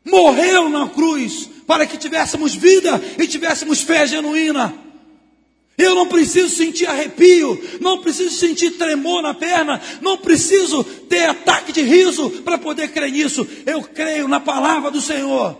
[0.06, 4.74] Morreu na cruz para que tivéssemos vida e tivéssemos fé genuína.
[5.82, 11.72] Eu não preciso sentir arrepio, não preciso sentir tremor na perna, não preciso ter ataque
[11.72, 13.48] de riso para poder crer nisso.
[13.66, 15.58] Eu creio na palavra do Senhor.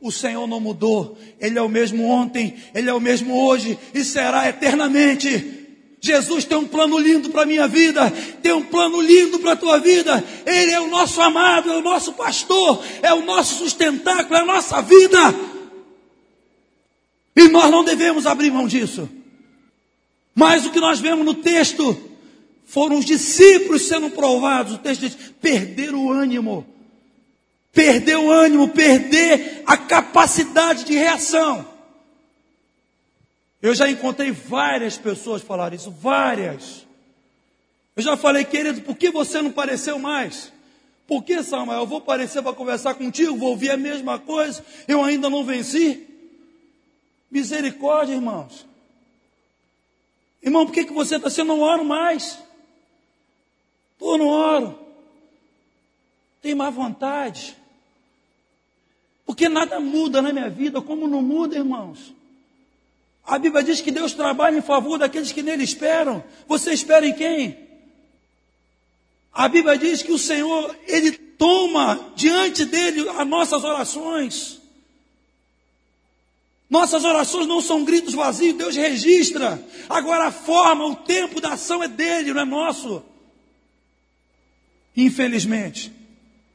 [0.00, 4.02] O Senhor não mudou, Ele é o mesmo ontem, Ele é o mesmo hoje e
[4.02, 5.60] será eternamente.
[6.00, 8.10] Jesus tem um plano lindo para a minha vida,
[8.42, 10.24] tem um plano lindo para a tua vida.
[10.44, 14.44] Ele é o nosso amado, é o nosso pastor, é o nosso sustentáculo, é a
[14.44, 15.51] nossa vida.
[17.34, 19.08] E nós não devemos abrir mão disso.
[20.34, 22.10] Mas o que nós vemos no texto
[22.64, 24.74] foram os discípulos sendo provados.
[24.74, 26.66] O texto diz: perder o ânimo.
[27.72, 31.66] Perder o ânimo, perder a capacidade de reação.
[33.62, 36.86] Eu já encontrei várias pessoas falar isso, várias.
[37.94, 40.52] Eu já falei, querido, por que você não pareceu mais?
[41.06, 41.80] Por que, Samuel?
[41.80, 46.06] Eu vou aparecer para conversar contigo, vou ouvir a mesma coisa, eu ainda não venci.
[47.32, 48.66] Misericórdia, irmãos.
[50.42, 51.48] Irmão, por que, que você está sendo?
[51.48, 52.38] Não oro mais.
[53.98, 54.78] Pô, não oro.
[56.42, 57.56] Tem má vontade.
[59.24, 62.12] Porque nada muda na minha vida, como não muda, irmãos.
[63.24, 66.22] A Bíblia diz que Deus trabalha em favor daqueles que nele esperam.
[66.46, 67.56] Você espera em quem?
[69.32, 74.61] A Bíblia diz que o Senhor, Ele toma diante dele as nossas orações.
[76.72, 79.62] Nossas orações não são gritos vazios, Deus registra.
[79.90, 83.02] Agora a forma, o tempo da ação é dele, não é nosso.
[84.96, 85.92] Infelizmente,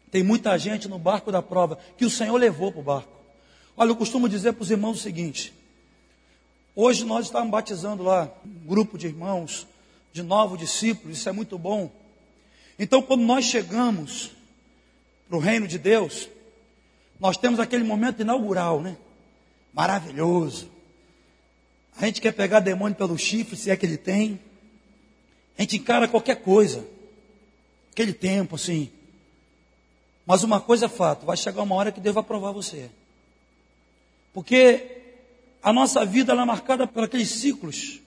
[0.10, 3.16] tem muita gente no barco da prova que o Senhor levou para o barco.
[3.78, 5.54] Olha, eu costumo dizer para os irmãos o seguinte:
[6.76, 9.68] hoje nós estamos batizando lá um grupo de irmãos,
[10.12, 11.92] de novos discípulos, isso é muito bom.
[12.80, 14.32] Então, quando nós chegamos
[15.30, 16.28] para o reino de Deus,
[17.20, 18.98] nós temos aquele momento inaugural, né?
[19.78, 20.72] Maravilhoso.
[21.96, 24.40] A gente quer pegar demônio pelo chifre, se é que ele tem.
[25.56, 26.84] A gente encara qualquer coisa.
[27.92, 28.90] Aquele tempo, assim.
[30.26, 32.90] Mas uma coisa é fato: vai chegar uma hora que Deus vai provar você.
[34.34, 34.98] Porque
[35.62, 38.00] a nossa vida é marcada por aqueles ciclos.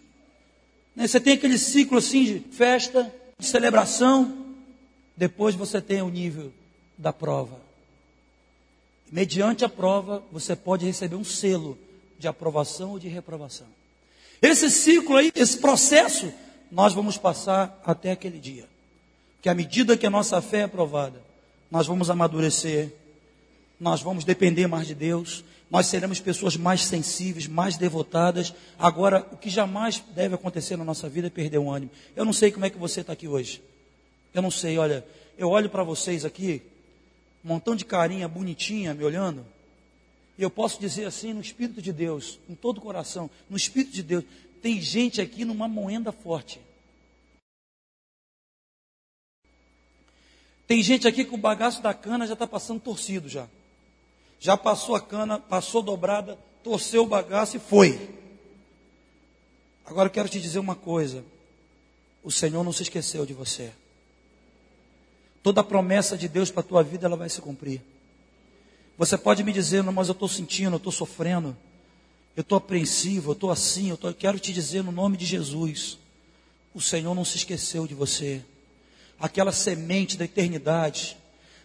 [0.97, 1.07] Né?
[1.07, 4.57] Você tem aquele ciclo assim de festa, de celebração.
[5.17, 6.53] Depois você tem o nível
[6.99, 7.70] da prova.
[9.11, 11.77] Mediante a prova, você pode receber um selo
[12.19, 13.67] de aprovação ou de reprovação.
[14.41, 16.33] Esse ciclo aí, esse processo,
[16.71, 18.69] nós vamos passar até aquele dia.
[19.43, 21.21] Que à medida que a nossa fé é aprovada,
[21.71, 22.93] nós vamos amadurecer,
[23.79, 28.53] nós vamos depender mais de Deus, nós seremos pessoas mais sensíveis, mais devotadas.
[28.79, 31.91] Agora, o que jamais deve acontecer na nossa vida é perder o ânimo.
[32.15, 33.63] Eu não sei como é que você está aqui hoje.
[34.35, 35.05] Eu não sei, olha,
[35.39, 36.63] eu olho para vocês aqui,
[37.45, 39.47] um montão de carinha bonitinha me olhando,
[40.39, 43.93] e eu posso dizer assim, no Espírito de Deus, com todo o coração, no Espírito
[43.93, 44.25] de Deus,
[44.63, 46.61] tem gente aqui numa moenda forte.
[50.67, 53.49] Tem gente aqui que o bagaço da cana já está passando torcido já.
[54.39, 58.09] Já passou a cana, passou dobrada, torceu o bagaço e foi.
[59.85, 61.25] Agora eu quero te dizer uma coisa.
[62.23, 63.73] O Senhor não se esqueceu de você.
[65.43, 67.83] Toda a promessa de Deus para a tua vida, ela vai se cumprir.
[68.99, 71.57] Você pode me dizer, não, mas eu estou sentindo, eu estou sofrendo,
[72.37, 74.09] eu estou apreensivo, eu estou assim, eu, tô...
[74.09, 75.99] eu quero te dizer no nome de Jesus,
[76.75, 78.45] o Senhor não se esqueceu de você.
[79.19, 81.17] Aquela semente da eternidade,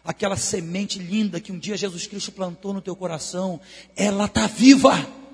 [0.04, 3.60] aquela semente linda que um dia Jesus Cristo plantou no teu coração,
[3.96, 5.25] ela está viva.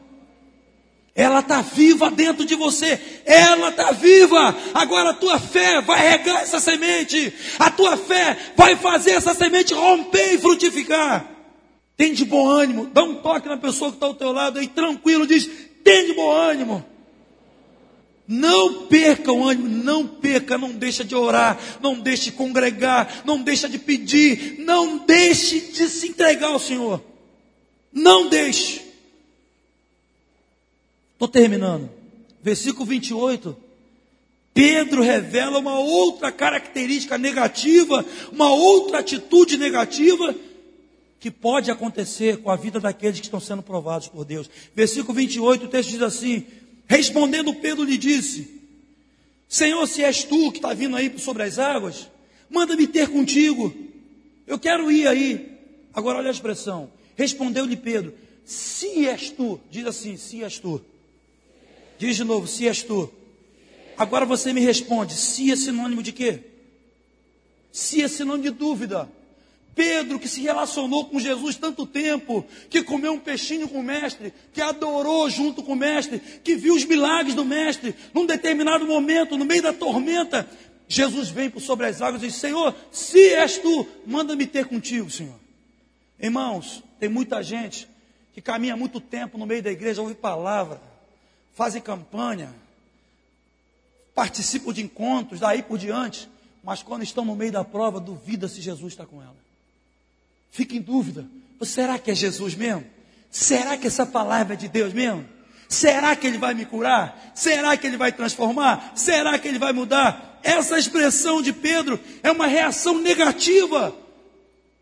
[1.14, 2.99] Ela está viva dentro de você.
[3.26, 4.55] Ela está viva.
[4.74, 7.34] Agora a tua fé vai regar essa semente.
[7.59, 11.30] A tua fé vai fazer essa semente romper e frutificar.
[11.97, 12.89] Tem de bom ânimo.
[12.93, 15.28] Dá um toque na pessoa que está ao teu lado aí, tranquilo.
[15.28, 15.49] Diz:
[15.84, 16.86] tem de bom ânimo.
[18.28, 23.41] Não perca o ânimo, não perca, não deixa de orar, não deixe de congregar, não
[23.41, 27.03] deixa de pedir, não deixe de se entregar ao Senhor.
[27.91, 28.90] Não deixe.
[31.22, 31.88] Estou terminando.
[32.41, 33.55] Versículo 28.
[34.55, 40.34] Pedro revela uma outra característica negativa, uma outra atitude negativa
[41.19, 44.49] que pode acontecer com a vida daqueles que estão sendo provados por Deus.
[44.74, 46.43] Versículo 28, o texto diz assim:
[46.88, 48.59] Respondendo Pedro lhe disse:
[49.47, 52.09] Senhor, se és tu que está vindo aí sobre as águas,
[52.49, 53.72] manda-me ter contigo.
[54.47, 55.55] Eu quero ir aí.
[55.93, 56.89] Agora olha a expressão.
[57.15, 58.11] Respondeu-lhe Pedro:
[58.43, 60.84] Se és tu, diz assim: Se és tu.
[62.01, 63.13] Diz de novo, se és tu.
[63.95, 66.39] Agora você me responde, se é sinônimo de quê?
[67.71, 69.07] Se é sinônimo de dúvida.
[69.75, 74.33] Pedro, que se relacionou com Jesus tanto tempo, que comeu um peixinho com o mestre,
[74.51, 79.37] que adorou junto com o mestre, que viu os milagres do mestre, num determinado momento,
[79.37, 80.49] no meio da tormenta,
[80.87, 85.07] Jesus vem por sobre as águas e diz: Senhor, se és tu, manda-me ter contigo,
[85.11, 85.39] Senhor.
[86.19, 87.87] Irmãos, tem muita gente
[88.33, 90.89] que caminha muito tempo no meio da igreja, ouve palavra,
[91.53, 92.53] fazem campanha,
[94.13, 96.29] participam de encontros, daí por diante,
[96.63, 99.35] mas quando estão no meio da prova, duvida se Jesus está com ela.
[100.51, 101.25] Fica em dúvida:
[101.63, 102.85] será que é Jesus mesmo?
[103.29, 105.25] Será que essa palavra é de Deus mesmo?
[105.69, 107.31] Será que ele vai me curar?
[107.33, 108.91] Será que ele vai transformar?
[108.93, 110.39] Será que ele vai mudar?
[110.43, 113.95] Essa expressão de Pedro é uma reação negativa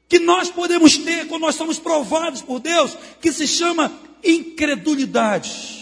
[0.08, 3.92] que nós podemos ter quando nós somos provados por Deus, que se chama
[4.24, 5.79] incredulidade.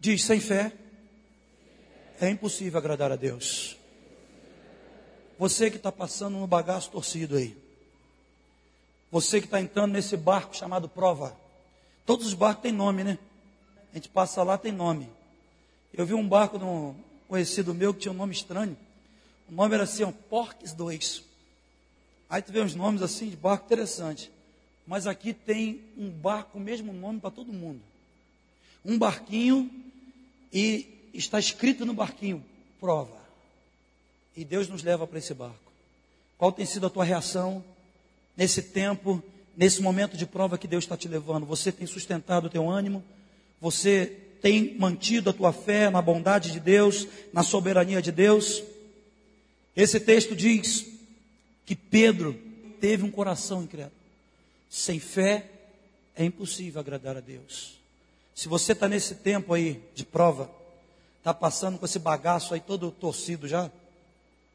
[0.00, 0.72] Diz: sem fé
[2.20, 3.76] é impossível agradar a Deus.
[5.38, 7.56] Você que está passando no bagaço torcido aí.
[9.10, 11.36] Você que está entrando nesse barco chamado prova.
[12.04, 13.18] Todos os barcos têm nome, né?
[13.92, 15.08] A gente passa lá, tem nome.
[15.92, 16.94] Eu vi um barco de um
[17.28, 18.76] conhecido meu que tinha um nome estranho.
[19.48, 21.22] O nome era assim, ó, Porques 2.
[22.28, 24.30] Aí tu vê uns nomes assim de barco interessante.
[24.86, 27.80] Mas aqui tem um barco o mesmo nome para todo mundo.
[28.84, 29.70] Um barquinho
[30.52, 32.44] e está escrito no barquinho:
[32.80, 33.18] prova.
[34.36, 35.72] E Deus nos leva para esse barco.
[36.36, 37.64] Qual tem sido a tua reação
[38.36, 39.22] nesse tempo,
[39.56, 41.44] nesse momento de prova que Deus está te levando?
[41.46, 43.02] Você tem sustentado o teu ânimo?
[43.60, 44.06] Você
[44.40, 48.62] tem mantido a tua fé na bondade de Deus, na soberania de Deus?
[49.74, 50.86] Esse texto diz
[51.66, 52.38] que Pedro
[52.80, 53.98] teve um coração incrédulo.
[54.70, 55.50] Sem fé
[56.14, 57.77] é impossível agradar a Deus.
[58.38, 60.48] Se você está nesse tempo aí de prova,
[61.18, 63.68] está passando com esse bagaço aí todo torcido já,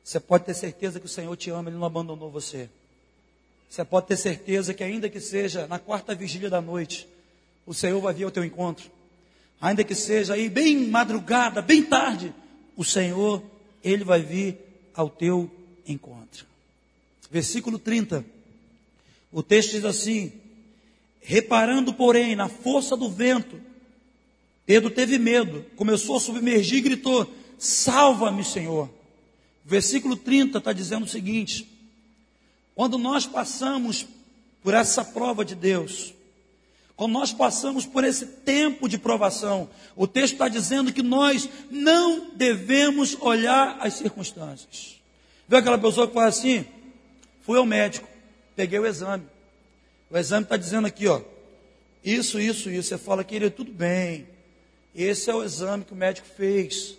[0.02, 2.70] você pode ter certeza que o Senhor te ama, Ele não abandonou você.
[3.70, 7.10] Você pode ter certeza que ainda que seja na quarta vigília da noite,
[7.66, 8.90] o Senhor vai vir ao teu encontro.
[9.60, 12.34] Ainda que seja aí bem madrugada, bem tarde,
[12.78, 13.44] o Senhor,
[13.84, 14.60] Ele vai vir
[14.96, 15.52] ao teu
[15.86, 16.46] encontro.
[17.30, 18.24] Versículo 30.
[19.30, 20.32] O texto diz assim:
[21.22, 23.73] Reparando, porém, na força do vento,
[24.66, 28.90] Pedro teve medo, começou a submergir e gritou: Salva-me, Senhor.
[29.66, 31.68] Versículo 30 está dizendo o seguinte:
[32.76, 34.06] quando nós passamos
[34.62, 36.14] por essa prova de Deus,
[36.96, 42.32] quando nós passamos por esse tempo de provação, o texto está dizendo que nós não
[42.36, 45.02] devemos olhar as circunstâncias.
[45.48, 46.66] Viu aquela pessoa que faz assim?
[47.42, 48.08] Fui ao médico,
[48.56, 49.26] peguei o exame.
[50.10, 51.22] O exame está dizendo aqui, ó,
[52.04, 52.90] isso, isso, isso.
[52.90, 54.28] Você fala, querido, tudo bem.
[54.96, 56.98] Esse é o exame que o médico fez.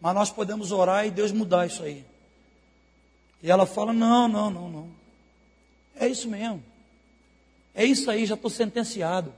[0.00, 2.04] Mas nós podemos orar e Deus mudar isso aí.
[3.42, 4.90] E ela fala, não, não, não, não.
[5.96, 6.62] É isso mesmo.
[7.74, 9.34] É isso aí, já estou sentenciado.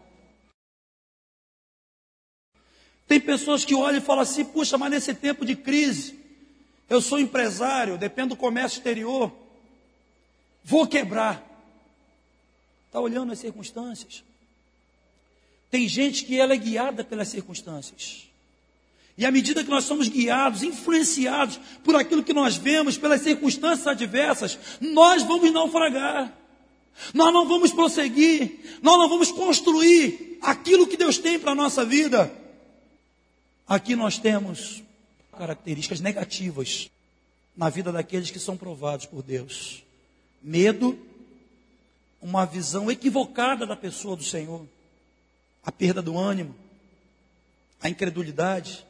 [3.07, 6.19] Tem pessoas que olham e falam assim: puxa, mas nesse tempo de crise,
[6.89, 9.33] eu sou empresário, dependo do comércio exterior,
[10.63, 11.43] vou quebrar.
[12.87, 14.25] Está olhando as circunstâncias.
[15.75, 18.29] Tem gente que ela é guiada pelas circunstâncias.
[19.19, 23.85] E à medida que nós somos guiados, influenciados por aquilo que nós vemos, pelas circunstâncias
[23.89, 26.33] adversas, nós vamos naufragar.
[27.13, 31.85] Nós não vamos prosseguir, nós não vamos construir aquilo que Deus tem para a nossa
[31.85, 32.33] vida.
[33.67, 34.81] Aqui nós temos
[35.37, 36.89] características negativas
[37.57, 39.83] na vida daqueles que são provados por Deus:
[40.41, 40.97] medo,
[42.23, 44.69] uma visão equivocada da pessoa do Senhor,
[45.65, 46.55] a perda do ânimo,
[47.81, 48.85] a incredulidade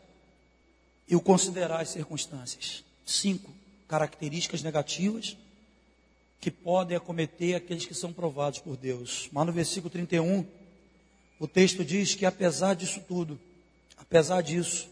[1.08, 2.84] e o considerar as circunstâncias.
[3.04, 3.52] Cinco
[3.86, 5.36] características negativas
[6.40, 9.28] que podem acometer aqueles que são provados por Deus.
[9.32, 10.44] Mas no versículo 31,
[11.38, 13.38] o texto diz que apesar disso tudo,
[13.96, 14.88] apesar disso,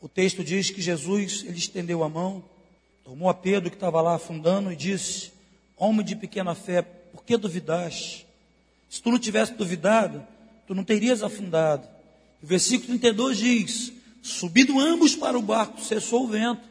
[0.00, 2.42] o texto diz que Jesus, ele estendeu a mão,
[3.04, 5.32] tomou a Pedro que estava lá afundando e disse:
[5.76, 8.26] Homem de pequena fé, por que duvidaste?
[8.88, 10.26] Se tu não tivesse duvidado,
[10.70, 11.84] tu não terias afundado.
[12.40, 13.92] O versículo 32 diz:
[14.22, 16.62] Subindo ambos para o barco, cessou o vento.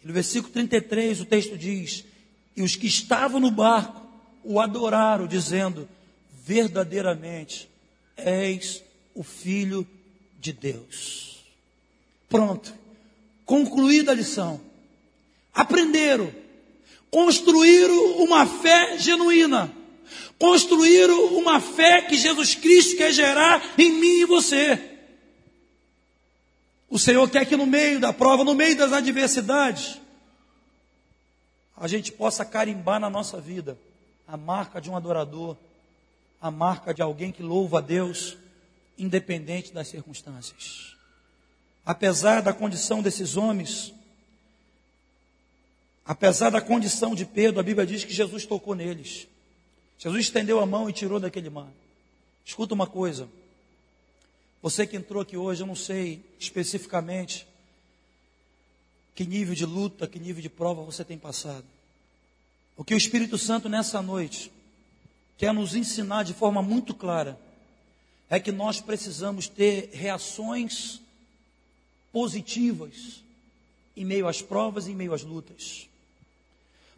[0.00, 2.04] E no versículo 33 o texto diz:
[2.56, 4.00] e os que estavam no barco
[4.44, 5.88] o adoraram, dizendo:
[6.46, 7.68] Verdadeiramente
[8.16, 8.80] és
[9.12, 9.84] o Filho
[10.38, 11.40] de Deus.
[12.28, 12.72] Pronto,
[13.44, 14.60] concluída a lição.
[15.52, 16.32] Aprenderam,
[17.10, 19.79] construíram uma fé genuína,
[20.38, 24.90] construíram uma fé que Jesus Cristo quer gerar em mim e você.
[26.88, 30.00] O Senhor quer que no meio da prova, no meio das adversidades,
[31.76, 33.78] a gente possa carimbar na nossa vida
[34.26, 35.56] a marca de um adorador,
[36.40, 38.36] a marca de alguém que louva a Deus,
[38.98, 40.94] independente das circunstâncias.
[41.86, 43.94] Apesar da condição desses homens,
[46.04, 49.26] apesar da condição de Pedro, a Bíblia diz que Jesus tocou neles.
[50.00, 51.68] Jesus estendeu a mão e tirou daquele mar.
[52.42, 53.28] Escuta uma coisa.
[54.62, 57.46] Você que entrou aqui hoje, eu não sei especificamente
[59.14, 61.66] que nível de luta, que nível de prova você tem passado.
[62.78, 64.50] O que o Espírito Santo nessa noite
[65.36, 67.38] quer nos ensinar de forma muito clara
[68.30, 70.98] é que nós precisamos ter reações
[72.10, 73.22] positivas
[73.94, 75.86] em meio às provas e em meio às lutas.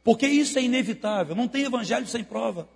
[0.05, 2.69] Porque isso é inevitável, não tem evangelho sem prova.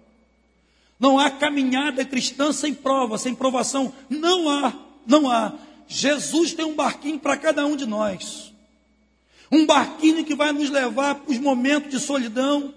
[0.99, 3.93] Não há caminhada cristã sem prova, sem provação.
[4.09, 4.73] Não há,
[5.07, 5.53] não há.
[5.87, 8.53] Jesus tem um barquinho para cada um de nós.
[9.51, 12.75] Um barquinho que vai nos levar para os momentos de solidão,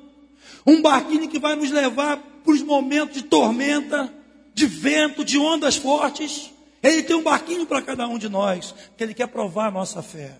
[0.65, 4.13] um barquinho que vai nos levar para os momentos de tormenta,
[4.53, 6.51] de vento, de ondas fortes.
[6.84, 10.03] Ele tem um barquinho para cada um de nós, que ele quer provar a nossa
[10.03, 10.38] fé.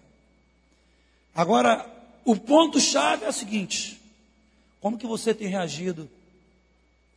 [1.34, 1.86] Agora,
[2.24, 4.00] o ponto-chave é o seguinte:
[4.80, 6.10] como que você tem reagido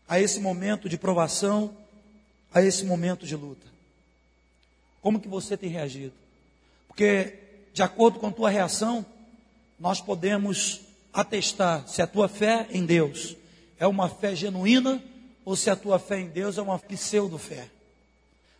[0.09, 1.77] a esse momento de provação,
[2.53, 3.67] a esse momento de luta?
[5.01, 6.13] Como que você tem reagido?
[6.87, 7.35] Porque,
[7.73, 9.05] de acordo com a tua reação,
[9.79, 10.81] nós podemos
[11.13, 13.37] atestar se a tua fé em Deus
[13.79, 15.03] é uma fé genuína
[15.45, 17.69] ou se a tua fé em Deus é uma pseudo-fé.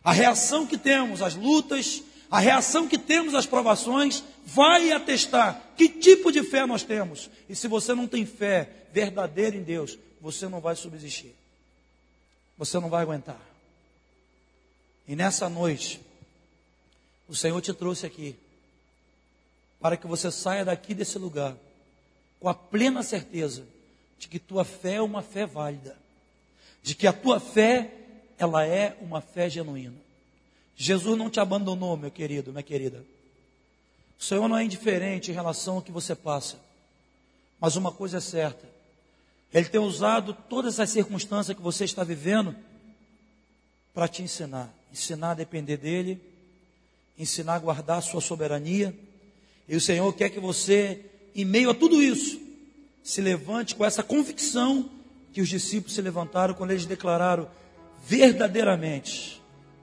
[0.03, 5.87] A reação que temos às lutas, a reação que temos às provações, vai atestar que
[5.87, 7.29] tipo de fé nós temos.
[7.47, 11.35] E se você não tem fé verdadeira em Deus, você não vai subsistir.
[12.57, 13.41] Você não vai aguentar.
[15.05, 15.99] E nessa noite,
[17.27, 18.33] o Senhor te trouxe aqui
[19.81, 21.57] para que você saia daqui desse lugar
[22.39, 23.67] com a plena certeza
[24.17, 25.97] de que tua fé é uma fé válida,
[26.81, 27.93] de que a tua fé
[28.37, 29.97] ela é uma fé genuína.
[30.73, 33.03] Jesus não te abandonou, meu querido, minha querida.
[34.17, 36.57] O Senhor não é indiferente em relação ao que você passa.
[37.59, 38.72] Mas uma coisa é certa:
[39.53, 42.55] Ele tem usado todas as circunstâncias que você está vivendo
[43.93, 44.73] para te ensinar.
[44.91, 46.19] Ensinar a depender dEle,
[47.17, 48.97] ensinar a guardar a sua soberania.
[49.67, 52.39] E o Senhor quer que você, em meio a tudo isso,
[53.03, 54.89] se levante com essa convicção
[55.31, 57.47] que os discípulos se levantaram quando eles declararam
[58.07, 59.41] verdadeiramente: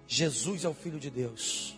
[0.09, 1.77] Jesus é o Filho de Deus.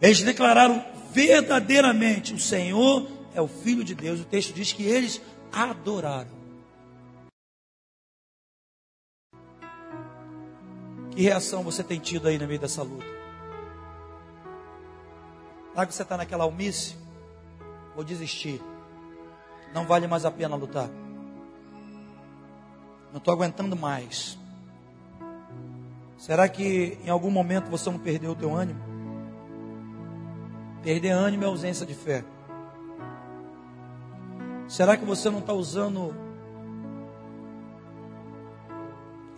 [0.00, 4.20] Eles declararam verdadeiramente: o Senhor é o Filho de Deus.
[4.20, 5.20] O texto diz que eles
[5.50, 6.41] adoraram.
[11.14, 13.04] Que reação você tem tido aí no meio dessa luta?
[15.70, 16.96] Será que você está naquela almice?
[17.94, 18.62] Vou desistir.
[19.74, 20.88] Não vale mais a pena lutar.
[23.10, 24.38] Não estou aguentando mais.
[26.16, 28.80] Será que em algum momento você não perdeu o teu ânimo?
[30.82, 32.24] Perder ânimo é ausência de fé.
[34.66, 36.14] Será que você não está usando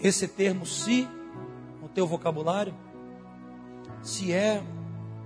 [0.01, 1.24] esse termo se no
[1.95, 2.75] teu vocabulário?
[4.03, 4.63] Se é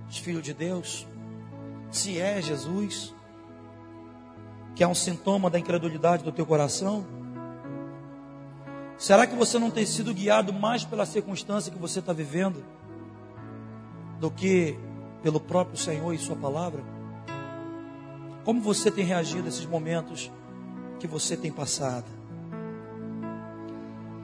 [0.09, 1.07] filho de Deus?
[1.91, 3.13] Se é Jesus?
[4.75, 7.05] Que é um sintoma da incredulidade do teu coração?
[8.97, 12.63] Será que você não tem sido guiado mais pela circunstância que você está vivendo
[14.19, 14.77] do que
[15.23, 16.83] pelo próprio Senhor e Sua palavra?
[18.43, 20.31] Como você tem reagido a esses momentos
[20.99, 22.07] que você tem passado?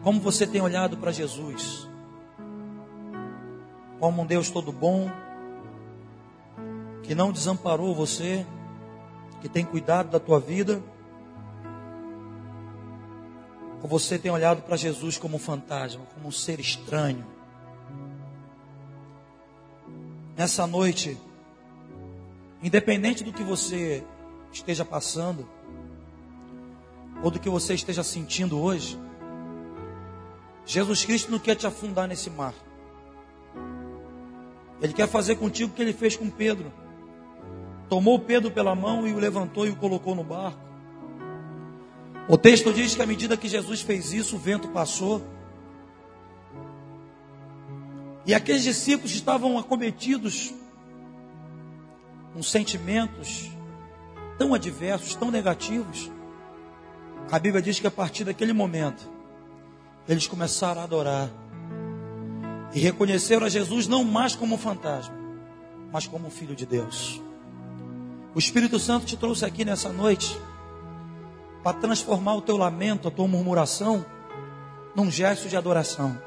[0.04, 1.90] Como você tem olhado para Jesus?
[4.00, 5.10] Como um Deus todo bom,
[7.04, 8.46] que não desamparou você,
[9.42, 10.82] que tem cuidado da tua vida?
[13.82, 17.26] Ou você tem olhado para Jesus como um fantasma, como um ser estranho?
[20.36, 21.18] Nessa noite,
[22.62, 24.04] independente do que você
[24.52, 25.48] esteja passando,
[27.24, 29.00] ou do que você esteja sentindo hoje,
[30.66, 32.54] Jesus Cristo não quer te afundar nesse mar.
[34.82, 36.72] Ele quer fazer contigo o que ele fez com Pedro.
[37.90, 40.60] Tomou Pedro pela mão e o levantou e o colocou no barco.
[42.28, 45.22] O texto diz que à medida que Jesus fez isso, o vento passou.
[48.26, 50.54] E aqueles discípulos estavam acometidos
[52.34, 53.52] com sentimentos
[54.38, 56.12] tão adversos, tão negativos.
[57.32, 59.10] A Bíblia diz que a partir daquele momento,
[60.08, 61.30] eles começaram a adorar
[62.74, 65.16] e reconheceram a Jesus não mais como um fantasma,
[65.92, 67.22] mas como um filho de Deus.
[68.34, 70.38] O Espírito Santo te trouxe aqui nessa noite
[71.64, 74.06] para transformar o teu lamento, a tua murmuração,
[74.96, 76.18] num gesto de adoração.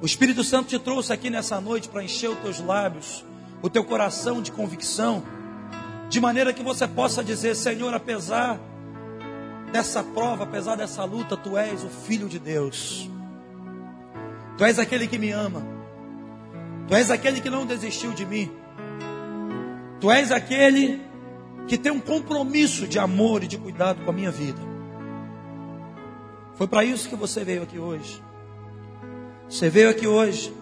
[0.00, 3.24] O Espírito Santo te trouxe aqui nessa noite para encher os teus lábios,
[3.62, 5.22] o teu coração de convicção,
[6.08, 8.60] de maneira que você possa dizer: Senhor, apesar
[9.72, 13.10] dessa prova, apesar dessa luta, tu és o Filho de Deus,
[14.56, 15.62] tu és aquele que me ama,
[16.88, 18.50] tu és aquele que não desistiu de mim,
[20.00, 21.00] tu és aquele
[21.66, 24.60] que tem um compromisso de amor e de cuidado com a minha vida.
[26.54, 28.22] Foi para isso que você veio aqui hoje.
[29.48, 30.54] Você veio aqui hoje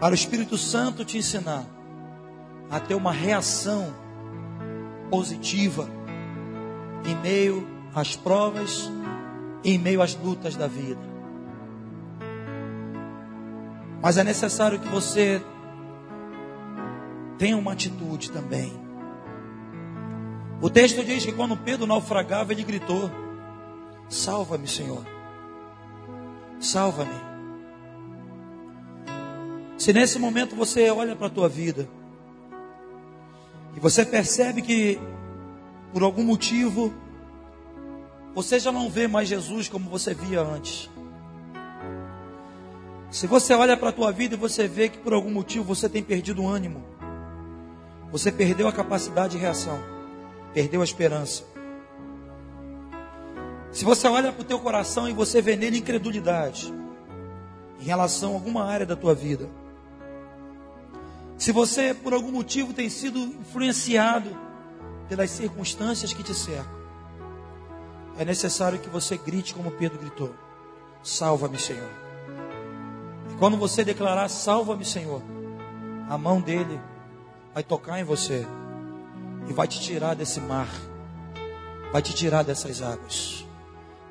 [0.00, 1.64] para o Espírito Santo te ensinar
[2.70, 3.94] a ter uma reação
[5.10, 5.88] positiva
[7.04, 8.90] em meio às provas,
[9.64, 11.00] em meio às lutas da vida.
[14.02, 15.40] Mas é necessário que você
[17.38, 18.72] tenha uma atitude também.
[20.60, 23.10] O texto diz que quando Pedro naufragava, ele gritou:
[24.08, 25.04] Salva-me, Senhor.
[26.60, 27.34] Salva-me.
[29.78, 31.88] Se nesse momento você olha para a tua vida
[33.76, 34.98] e você percebe que
[35.92, 36.94] por algum motivo
[38.34, 40.90] você já não vê mais Jesus como você via antes.
[43.10, 45.88] Se você olha para a tua vida e você vê que por algum motivo você
[45.88, 46.84] tem perdido o ânimo,
[48.10, 49.78] você perdeu a capacidade de reação,
[50.52, 51.44] perdeu a esperança.
[53.70, 56.74] Se você olha para o teu coração e você vê nele incredulidade
[57.80, 59.48] em relação a alguma área da tua vida,
[61.38, 64.36] se você por algum motivo tem sido influenciado
[65.08, 66.83] pelas circunstâncias que te cercam,
[68.18, 70.34] é necessário que você grite como Pedro gritou:
[71.02, 71.90] Salva-me, Senhor.
[73.30, 75.22] E quando você declarar: Salva-me, Senhor,
[76.08, 76.80] a mão dele
[77.52, 78.46] vai tocar em você
[79.48, 80.68] e vai te tirar desse mar,
[81.92, 83.44] vai te tirar dessas águas.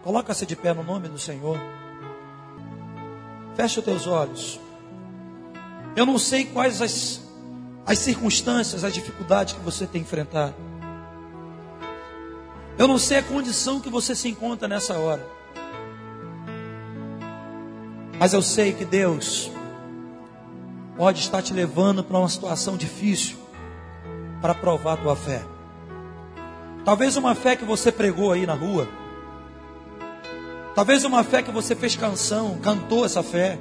[0.03, 1.57] Coloca-se de pé no nome do Senhor.
[3.55, 4.59] Feche os teus olhos.
[5.95, 7.21] Eu não sei quais as,
[7.85, 10.55] as circunstâncias, as dificuldades que você tem enfrentado.
[12.77, 15.25] Eu não sei a condição que você se encontra nessa hora.
[18.17, 19.51] Mas eu sei que Deus
[20.97, 23.37] pode estar te levando para uma situação difícil
[24.41, 25.43] para provar a tua fé.
[26.83, 28.87] Talvez uma fé que você pregou aí na rua.
[30.75, 33.59] Talvez uma fé que você fez canção, cantou essa fé.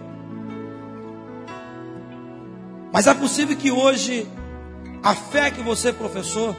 [2.93, 4.27] Mas é possível que hoje
[5.03, 6.57] a fé que você professou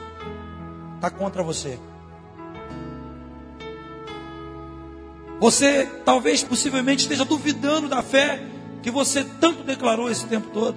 [0.96, 1.78] está contra você.
[5.44, 8.42] Você talvez possivelmente esteja duvidando da fé
[8.82, 10.74] que você tanto declarou esse tempo todo.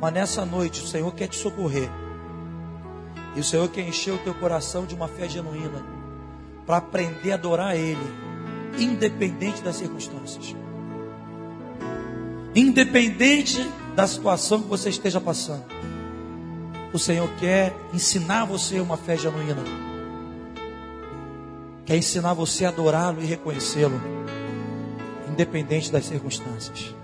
[0.00, 1.90] Mas nessa noite o Senhor quer te socorrer.
[3.36, 5.84] E o Senhor quer encher o teu coração de uma fé genuína
[6.64, 8.14] para aprender a adorar Ele,
[8.78, 10.56] independente das circunstâncias.
[12.54, 15.66] Independente da situação que você esteja passando.
[16.94, 19.87] O Senhor quer ensinar você uma fé genuína.
[21.88, 23.98] Quer ensinar você a adorá-lo e reconhecê-lo,
[25.26, 26.94] independente das circunstâncias.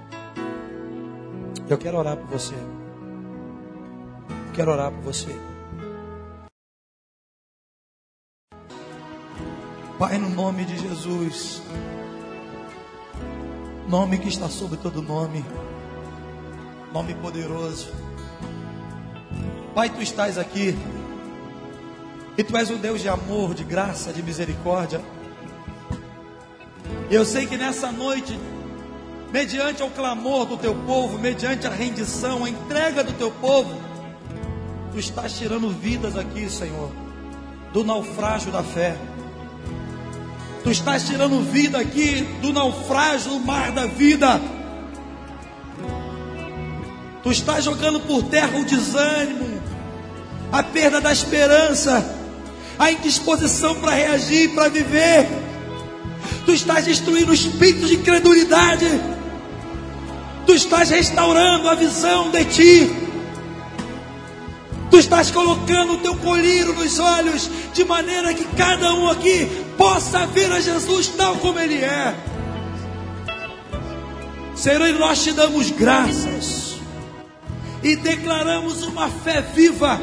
[1.67, 2.53] Eu quero orar por você.
[2.53, 5.35] Eu quero orar por você.
[9.99, 11.63] Pai, no nome de Jesus,
[13.89, 15.43] nome que está sobre todo nome,
[16.93, 17.91] nome poderoso.
[19.75, 20.77] Pai, tu estás aqui,
[22.37, 25.01] e tu és um Deus de amor, de graça, de misericórdia.
[27.11, 28.39] Eu sei que nessa noite,
[29.33, 33.81] mediante o clamor do teu povo, mediante a rendição, a entrega do teu povo,
[34.91, 36.91] tu estás tirando vidas aqui, Senhor,
[37.73, 38.97] do naufrágio da fé.
[40.65, 44.41] Tu estás tirando vida aqui do naufrágio do mar da vida.
[47.23, 49.61] Tu estás jogando por terra o desânimo,
[50.51, 52.14] a perda da esperança,
[52.79, 55.27] a indisposição para reagir, para viver.
[56.45, 58.87] Tu estás destruindo o espírito de credulidade.
[60.47, 62.97] Tu estás restaurando a visão de ti.
[64.91, 70.27] Tu estás colocando o teu colírio nos olhos, de maneira que cada um aqui possa
[70.27, 72.15] ver a Jesus tal como Ele é.
[74.55, 76.77] Senhor, nós te damos graças
[77.83, 80.01] e declaramos uma fé viva,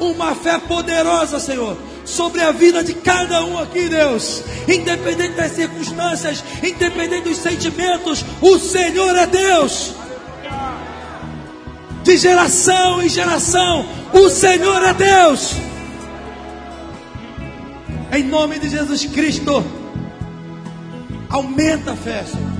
[0.00, 6.42] uma fé poderosa, Senhor, sobre a vida de cada um aqui, Deus, independente das circunstâncias,
[6.62, 9.94] independente dos sentimentos, o Senhor é Deus
[12.02, 13.86] de geração em geração.
[14.12, 15.54] O Senhor é Deus.
[18.12, 19.64] Em nome de Jesus Cristo,
[21.30, 22.52] aumenta a fé, Senhor.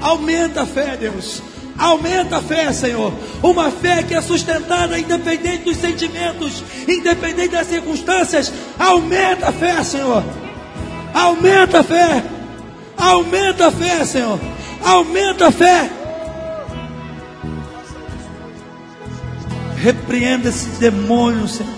[0.00, 1.42] Aumenta a fé, Deus.
[1.76, 3.12] Aumenta a fé, Senhor.
[3.42, 8.52] Uma fé que é sustentada independente dos sentimentos, independente das circunstâncias.
[8.78, 10.22] Aumenta a fé, Senhor.
[11.12, 12.24] Aumenta a fé.
[12.96, 14.38] Aumenta a fé, Senhor.
[14.84, 15.90] Aumenta a fé.
[19.76, 21.74] Repreenda esse demônio, Senhor,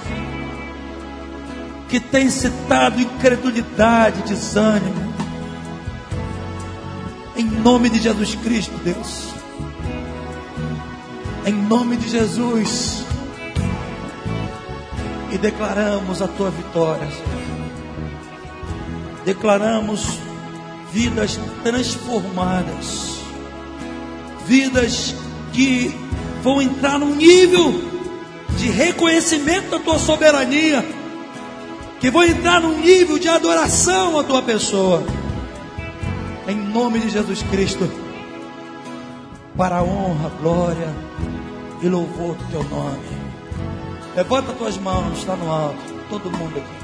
[1.88, 5.14] que tem citado incredulidade, desânimo.
[7.34, 9.35] Em nome de Jesus Cristo, Deus.
[11.46, 13.04] Em nome de Jesus.
[15.30, 17.06] E declaramos a tua vitória.
[19.24, 20.18] Declaramos
[20.92, 23.20] vidas transformadas.
[24.44, 25.14] Vidas
[25.52, 25.94] que
[26.42, 27.80] vão entrar num nível
[28.58, 30.84] de reconhecimento da tua soberania,
[32.00, 35.04] que vão entrar num nível de adoração à tua pessoa,
[36.48, 37.88] em nome de Jesus Cristo,
[39.56, 40.94] para a honra, glória
[41.82, 43.16] e louvor do teu nome.
[44.14, 45.76] Levanta tuas mãos, está no alto,
[46.08, 46.76] todo mundo aqui.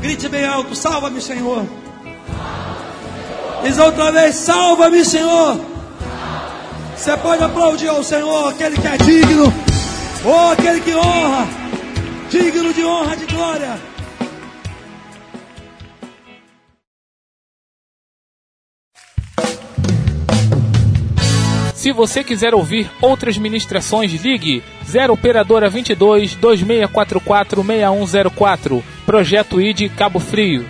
[0.00, 1.64] Grite bem alto, salva-me, Senhor.
[3.62, 5.60] Diz outra vez, salva-me, Senhor.
[6.96, 9.52] Você pode aplaudir ao Senhor, aquele que é digno.
[10.24, 11.46] Oh, aquele que honra,
[12.30, 13.87] digno de honra, de glória.
[21.78, 28.84] Se você quiser ouvir outras ministrações, ligue 0 operadora 22 2644 6104.
[29.06, 30.66] Projeto ID Cabo Frio.